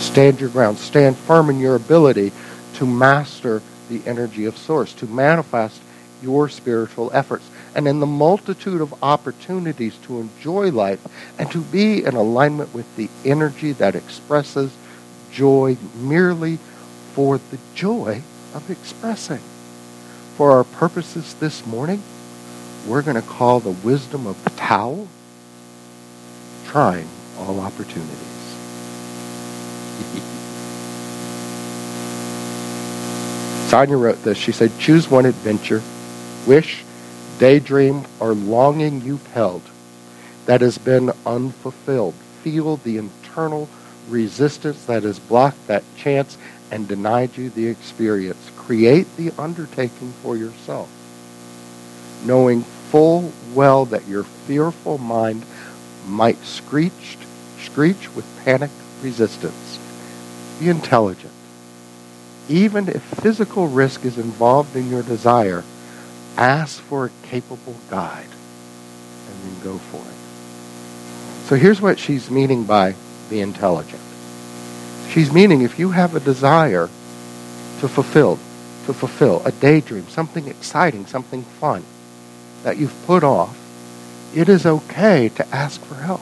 Stand 0.02 0.40
your 0.40 0.50
ground. 0.50 0.80
Stand 0.80 1.18
firm 1.18 1.52
in 1.52 1.60
your 1.60 1.76
ability 1.76 2.32
to 2.76 2.86
master 2.88 3.62
the 3.90 4.02
energy 4.08 4.46
of 4.46 4.58
Source, 4.58 4.94
to 4.94 5.06
manifest 5.06 5.80
your 6.24 6.50
spiritual 6.50 7.12
efforts. 7.14 7.48
And 7.76 7.88
in 7.88 8.00
the 8.00 8.06
multitude 8.06 8.82
of 8.82 9.04
opportunities 9.04 9.98
to 10.04 10.20
enjoy 10.20 10.72
life 10.72 11.06
and 11.40 11.50
to 11.52 11.62
be 11.62 12.04
in 12.04 12.16
alignment 12.16 12.74
with 12.74 12.96
the 12.96 13.10
energy 13.26 13.72
that 13.74 13.96
expresses 13.96 14.72
joy 15.32 15.78
merely 15.96 16.58
for 17.14 17.38
the 17.38 17.58
joy 17.74 18.22
of 18.54 18.70
expressing. 18.70 19.42
For 20.38 20.52
our 20.52 20.64
purposes 20.64 21.34
this 21.36 21.66
morning, 21.66 22.02
we're 22.88 23.02
going 23.02 23.22
to 23.22 23.28
call 23.28 23.60
the 23.60 23.72
wisdom 23.72 24.28
of 24.28 24.38
Tao 24.56 25.08
trying 26.66 27.08
all 27.38 27.60
opportunities. 27.60 28.18
Sonia 33.70 33.98
wrote 33.98 34.24
this. 34.24 34.38
She 34.38 34.52
said, 34.52 34.72
choose 34.80 35.10
one 35.10 35.26
adventure, 35.26 35.82
wish, 36.46 36.84
daydream, 37.40 38.04
or 38.20 38.34
longing 38.34 39.02
you've 39.02 39.28
held 39.34 39.62
that 40.46 40.62
has 40.62 40.78
been 40.78 41.12
unfulfilled. 41.26 42.14
Feel 42.44 42.78
the 42.78 42.98
internal 42.98 43.70
resistance 44.10 44.86
that 44.86 45.04
has 45.04 45.20
blocked 45.20 45.68
that 45.68 45.84
chance 45.96 46.38
and 46.72 46.88
denied 46.88 47.38
you 47.38 47.50
the 47.50 47.68
experience. 47.68 48.52
Create 48.58 49.08
the 49.18 49.32
undertaking 49.38 50.12
for 50.22 50.36
yourself, 50.36 50.90
knowing 52.26 52.64
full 52.64 53.32
well 53.54 53.86
that 53.86 54.08
your 54.08 54.24
fearful 54.24 54.98
mind 54.98 55.44
might 56.08 56.44
screech, 56.44 57.18
screech 57.60 58.14
with 58.16 58.26
panic 58.44 58.72
resistance. 59.02 59.80
Be 60.60 60.70
intelligent. 60.70 61.32
Even 62.50 62.90
if 62.90 63.02
physical 63.02 63.68
risk 63.68 64.04
is 64.06 64.18
involved 64.18 64.76
in 64.76 64.90
your 64.90 65.04
desire, 65.04 65.64
ask 66.38 66.82
for 66.82 67.06
a 67.06 67.12
capable 67.28 67.76
guide 67.90 68.26
and 68.26 69.44
then 69.44 69.64
go 69.64 69.78
for 69.78 69.98
it. 69.98 71.48
So 71.48 71.56
here's 71.56 71.82
what 71.82 72.00
she's 72.00 72.32
meaning 72.32 72.64
by 72.64 72.96
the 73.30 73.42
intelligent. 73.42 74.02
She's 75.10 75.32
meaning 75.32 75.62
if 75.62 75.78
you 75.78 75.92
have 75.92 76.16
a 76.16 76.20
desire 76.20 76.88
to 77.80 77.88
fulfill, 77.88 78.38
to 78.86 78.94
fulfill 78.94 79.42
a 79.46 79.52
daydream, 79.52 80.08
something 80.08 80.48
exciting, 80.48 81.06
something 81.06 81.44
fun 81.44 81.84
that 82.64 82.78
you've 82.78 83.06
put 83.06 83.24
off, 83.24 83.58
it 84.36 84.50
is 84.50 84.66
okay 84.66 85.30
to 85.30 85.48
ask 85.54 85.82
for 85.82 85.96
help. 85.96 86.22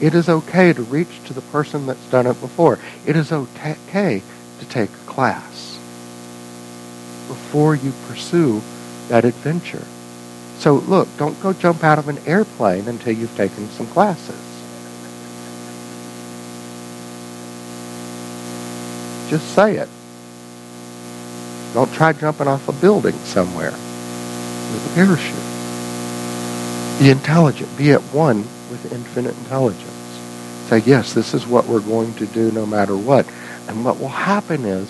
It 0.00 0.14
is 0.14 0.28
okay 0.28 0.72
to 0.72 0.82
reach 0.82 1.24
to 1.26 1.32
the 1.32 1.40
person 1.40 1.86
that's 1.86 2.10
done 2.10 2.26
it 2.26 2.40
before. 2.40 2.78
It 3.06 3.16
is 3.16 3.32
okay 3.32 4.22
to 4.60 4.64
take 4.66 4.90
a 4.90 5.10
class 5.10 5.71
before 7.28 7.74
you 7.74 7.92
pursue 8.08 8.62
that 9.08 9.24
adventure. 9.24 9.84
So 10.58 10.74
look, 10.74 11.08
don't 11.16 11.40
go 11.42 11.52
jump 11.52 11.82
out 11.82 11.98
of 11.98 12.08
an 12.08 12.18
airplane 12.26 12.86
until 12.88 13.12
you've 13.12 13.36
taken 13.36 13.68
some 13.70 13.86
classes. 13.88 14.36
Just 19.28 19.54
say 19.54 19.76
it. 19.76 19.88
Don't 21.74 21.92
try 21.94 22.12
jumping 22.12 22.48
off 22.48 22.68
a 22.68 22.72
building 22.72 23.14
somewhere 23.24 23.70
with 23.72 24.90
a 24.90 24.94
parachute. 24.94 25.52
Be 27.00 27.10
intelligent. 27.10 27.76
Be 27.78 27.92
at 27.92 28.02
one 28.12 28.38
with 28.70 28.92
infinite 28.92 29.36
intelligence. 29.38 29.88
Say, 30.68 30.78
yes, 30.80 31.14
this 31.14 31.34
is 31.34 31.46
what 31.46 31.66
we're 31.66 31.80
going 31.80 32.14
to 32.14 32.26
do 32.26 32.52
no 32.52 32.66
matter 32.66 32.96
what. 32.96 33.26
And 33.68 33.84
what 33.84 33.98
will 33.98 34.08
happen 34.08 34.64
is 34.64 34.88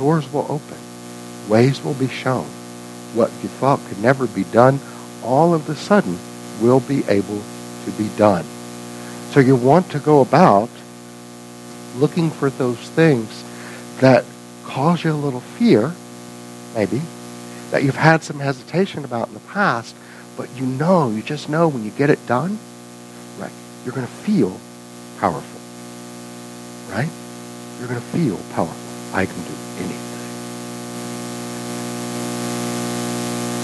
doors 0.00 0.32
will 0.32 0.46
open. 0.48 0.78
Ways 1.46 1.84
will 1.84 1.94
be 1.94 2.08
shown. 2.08 2.46
What 3.14 3.30
you 3.42 3.50
thought 3.50 3.80
could 3.86 4.00
never 4.00 4.26
be 4.26 4.44
done, 4.44 4.80
all 5.22 5.52
of 5.52 5.68
a 5.68 5.74
sudden 5.74 6.18
will 6.62 6.80
be 6.80 7.04
able 7.06 7.42
to 7.84 7.90
be 7.98 8.08
done. 8.16 8.46
So 9.32 9.40
you 9.40 9.54
want 9.54 9.90
to 9.90 9.98
go 9.98 10.22
about 10.22 10.70
looking 11.96 12.30
for 12.30 12.48
those 12.48 12.78
things 12.78 13.44
that 14.00 14.24
cause 14.64 15.04
you 15.04 15.12
a 15.12 15.12
little 15.12 15.40
fear, 15.40 15.92
maybe, 16.74 17.02
that 17.70 17.82
you've 17.82 17.94
had 17.94 18.22
some 18.22 18.40
hesitation 18.40 19.04
about 19.04 19.28
in 19.28 19.34
the 19.34 19.40
past, 19.40 19.94
but 20.38 20.48
you 20.56 20.64
know, 20.64 21.10
you 21.10 21.20
just 21.20 21.50
know 21.50 21.68
when 21.68 21.84
you 21.84 21.90
get 21.90 22.08
it 22.08 22.26
done, 22.26 22.58
right, 23.38 23.52
you're 23.84 23.94
going 23.94 24.06
to 24.06 24.12
feel 24.12 24.58
powerful. 25.18 25.60
Right? 26.90 27.10
You're 27.78 27.88
going 27.88 28.00
to 28.00 28.06
feel 28.06 28.38
powerful. 28.54 29.14
I 29.14 29.26
can 29.26 29.42
do 29.42 29.69
anything. 29.80 30.10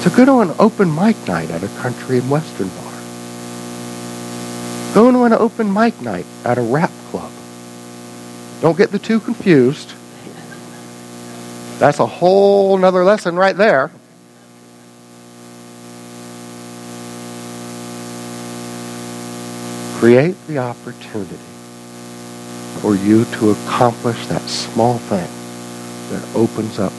So 0.07 0.11
go 0.17 0.25
to 0.25 0.39
an 0.39 0.55
open 0.61 0.95
mic 0.95 1.17
night 1.27 1.51
at 1.51 1.65
a 1.65 1.69
country 1.81 2.19
and 2.19 2.31
western 2.31 2.69
bar. 2.69 2.93
Go 4.95 5.11
to 5.11 5.25
an 5.25 5.33
open 5.33 5.73
mic 5.73 6.01
night 6.01 6.27
at 6.45 6.59
a 6.59 6.63
rap 6.63 6.93
club. 7.11 7.33
Don't 8.61 8.79
get 8.79 8.93
the 8.93 9.01
two 9.01 9.19
confused. 9.19 9.95
That's 11.81 11.99
a 11.99 12.07
whole 12.07 12.79
nother 12.79 13.03
lesson 13.03 13.35
right 13.35 13.57
there. 13.57 13.91
Create 19.99 20.37
the 20.47 20.59
opportunity 20.59 21.37
for 22.81 22.95
you 22.95 23.25
to 23.25 23.51
accomplish 23.51 24.25
that 24.29 24.43
small 24.43 24.99
thing 24.99 25.29
that 26.11 26.25
opens 26.35 26.79
up 26.79 26.93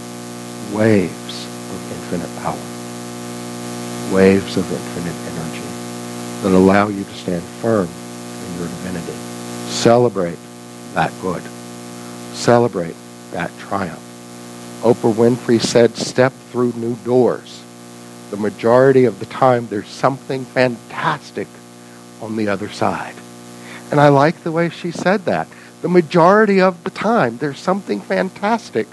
waves 0.74 1.46
of 1.72 1.92
infinite 1.92 2.34
power, 2.42 4.14
waves 4.14 4.58
of 4.58 4.72
infinite 4.72 5.16
energy 5.34 5.68
that 6.44 6.56
allow 6.56 6.88
you 6.88 7.04
to 7.04 7.14
stand 7.14 7.44
firm 7.62 7.88
in 7.88 8.60
your 8.60 8.68
divinity. 8.68 9.14
Celebrate 9.70 10.38
that 10.94 11.12
good. 11.22 11.42
Celebrate 12.34 12.96
that 13.32 13.52
triumph. 13.60 14.04
Oprah 14.82 15.14
Winfrey 15.14 15.60
said, 15.60 15.96
step 15.96 16.32
through 16.52 16.74
new 16.74 16.96
doors. 16.98 17.64
The 18.30 18.38
majority 18.38 19.06
of 19.06 19.20
the 19.20 19.26
time, 19.26 19.68
there's 19.68 19.88
something 19.88 20.46
fantastic 20.46 21.48
on 22.22 22.36
the 22.36 22.48
other 22.48 22.70
side. 22.70 23.16
And 23.90 24.00
I 24.00 24.10
like 24.10 24.44
the 24.44 24.52
way 24.52 24.70
she 24.70 24.92
said 24.92 25.26
that. 25.26 25.48
The 25.88 25.94
majority 25.94 26.60
of 26.60 26.84
the 26.84 26.90
time, 26.90 27.38
there's 27.38 27.60
something 27.60 28.02
fantastic 28.02 28.88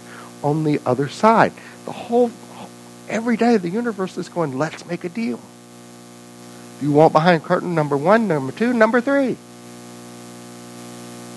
on 0.44 0.62
the 0.62 0.80
other 0.87 1.09
side. 1.09 1.52
The 1.87 1.90
whole, 1.90 2.30
every 3.09 3.37
day, 3.37 3.57
the 3.57 3.68
universe 3.68 4.16
is 4.16 4.28
going, 4.28 4.57
let's 4.57 4.87
make 4.87 5.02
a 5.02 5.09
deal. 5.09 5.40
You 6.80 6.92
want 6.92 7.12
behind 7.12 7.42
curtain 7.42 7.74
number 7.74 7.96
one, 7.96 8.28
number 8.28 8.52
two, 8.52 8.72
number 8.72 9.00
three? 9.00 9.37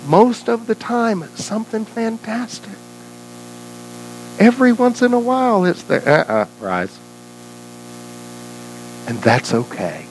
Most 0.06 0.48
of 0.48 0.68
the 0.68 0.76
time, 0.76 1.28
something 1.34 1.84
fantastic. 1.84 2.78
Every 4.38 4.72
once 4.72 5.02
in 5.02 5.12
a 5.12 5.18
while, 5.18 5.64
it's 5.64 5.82
the 5.82 6.08
uh-uh, 6.08 6.46
rise. 6.60 6.96
And 9.08 9.18
that's 9.22 9.52
okay. 9.52 10.06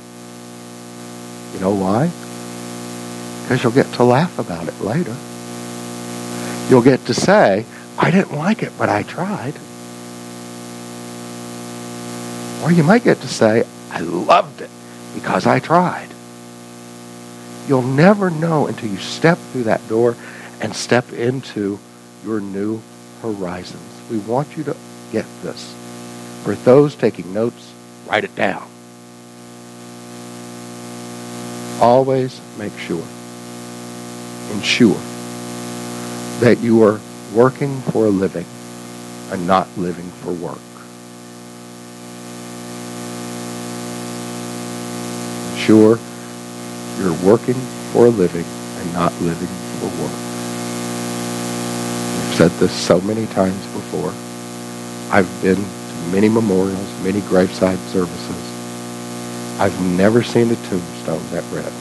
You 1.54 1.60
know 1.62 1.74
why? 1.74 2.12
Because 3.44 3.64
you'll 3.64 3.72
get 3.72 3.94
to 3.94 4.04
laugh 4.04 4.38
about 4.38 4.68
it 4.68 4.82
later. 4.82 5.16
You'll 6.70 6.82
get 6.82 7.06
to 7.06 7.14
say, 7.14 7.66
I 7.98 8.12
didn't 8.12 8.38
like 8.38 8.62
it, 8.62 8.74
but 8.78 8.90
I 8.90 9.04
tried. 9.04 9.54
Or 12.62 12.72
you 12.72 12.84
might 12.84 13.06
get 13.06 13.22
to 13.22 13.28
say, 13.28 13.64
I 13.90 14.02
loved 14.02 14.60
it 14.60 14.70
because 15.16 15.48
I 15.48 15.60
tried. 15.60 16.10
You'll 17.70 17.82
never 17.82 18.30
know 18.30 18.68
until 18.68 18.90
you 18.90 18.98
step 18.98 19.38
through 19.38 19.64
that 19.64 19.88
door 19.88 20.18
and 20.60 20.76
step 20.76 21.14
into 21.14 21.80
your 22.26 22.42
new 22.42 22.82
horizons. 23.22 24.02
We 24.12 24.18
want 24.20 24.58
you 24.58 24.66
to 24.66 24.76
get 25.14 25.26
this. 25.44 25.74
For 26.44 26.56
those 26.56 26.96
taking 26.96 27.34
notes, 27.34 27.74
write 28.08 28.26
it 28.26 28.36
down. 28.36 28.68
Always 31.80 32.42
make 32.58 32.78
sure, 32.78 33.06
ensure 34.52 35.00
that 36.40 36.60
you 36.60 36.84
are 36.84 37.00
working 37.34 37.82
for 37.92 38.06
a 38.06 38.10
living 38.10 38.46
and 39.32 39.48
not 39.48 39.68
living 39.78 40.06
for 40.22 40.32
work. 40.34 40.60
Sure, 45.58 46.00
you're 47.00 47.28
working 47.28 47.56
for 47.92 48.06
a 48.06 48.10
living 48.10 48.46
and 48.46 48.94
not 48.94 49.12
living 49.22 49.48
for 49.80 49.88
work. 50.02 50.14
I've 52.20 52.36
said 52.36 52.52
this 52.60 52.72
so 52.72 53.02
many 53.02 53.26
times 53.28 53.66
before. 53.74 54.14
I've 55.12 55.42
been 55.42 55.56
to 55.56 56.12
many 56.12 56.30
memorials, 56.30 57.04
many 57.04 57.22
graveside 57.22 57.80
services. 57.90 58.54
I've 59.60 59.82
never 59.98 60.22
seen 60.22 60.52
a 60.52 60.56
tombstone 60.56 61.24
that 61.32 61.44
read, 61.52 61.74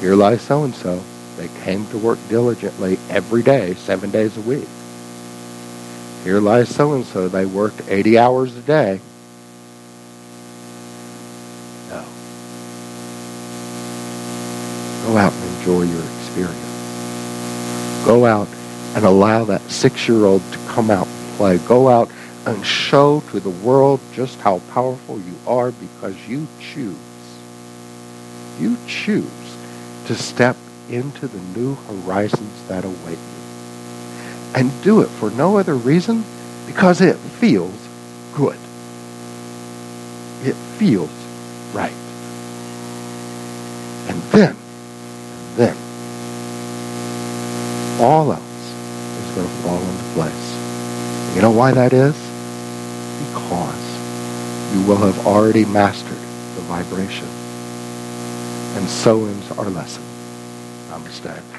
Here 0.00 0.14
lies 0.14 0.42
so-and-so, 0.42 1.02
They 1.38 1.48
came 1.62 1.86
to 1.90 1.98
work 1.98 2.18
diligently 2.28 2.98
every 3.08 3.44
day, 3.44 3.74
seven 3.74 4.10
days 4.10 4.36
a 4.36 4.40
week. 4.40 4.66
Here 6.24 6.40
lies 6.40 6.68
so-and-so. 6.68 7.28
They 7.28 7.46
worked 7.46 7.80
80 7.88 8.18
hours 8.18 8.56
a 8.56 8.60
day. 8.60 9.00
No. 11.90 12.04
Go 15.06 15.16
out 15.16 15.32
and 15.32 15.58
enjoy 15.58 15.82
your 15.82 16.02
experience. 16.02 16.58
Go 18.04 18.26
out 18.26 18.48
and 18.96 19.04
allow 19.04 19.44
that 19.44 19.62
six-year-old 19.70 20.42
to 20.50 20.58
come 20.66 20.90
out 20.90 21.06
and 21.06 21.36
play. 21.36 21.58
Go 21.58 21.88
out 21.88 22.10
and 22.46 22.66
show 22.66 23.20
to 23.30 23.38
the 23.38 23.50
world 23.50 24.00
just 24.12 24.40
how 24.40 24.58
powerful 24.72 25.20
you 25.20 25.36
are 25.46 25.70
because 25.70 26.16
you 26.26 26.48
choose. 26.60 26.96
You 28.58 28.76
choose 28.88 29.30
to 30.06 30.16
step 30.16 30.56
into 30.90 31.26
the 31.26 31.40
new 31.58 31.74
horizons 31.74 32.68
that 32.68 32.84
await 32.84 33.18
you. 33.18 34.54
And 34.54 34.82
do 34.82 35.00
it 35.02 35.08
for 35.08 35.30
no 35.30 35.58
other 35.58 35.74
reason 35.74 36.24
because 36.66 37.00
it 37.00 37.16
feels 37.16 37.88
good. 38.34 38.56
It 40.42 40.54
feels 40.54 41.10
right. 41.72 41.92
And 44.08 44.22
then, 44.32 44.56
then, 45.56 45.76
all 48.00 48.32
else 48.32 48.42
is 48.42 49.34
going 49.34 49.46
to 49.46 49.54
fall 49.62 49.80
into 49.80 50.04
place. 50.14 51.34
You 51.34 51.42
know 51.42 51.50
why 51.50 51.72
that 51.72 51.92
is? 51.92 52.14
Because 53.28 53.78
you 54.74 54.82
will 54.86 54.96
have 54.96 55.26
already 55.26 55.64
mastered 55.64 56.12
the 56.54 56.62
vibration. 56.62 57.28
And 58.76 58.88
so 58.88 59.24
ends 59.24 59.50
our 59.52 59.68
lesson. 59.70 60.07
Namaste. 60.98 61.57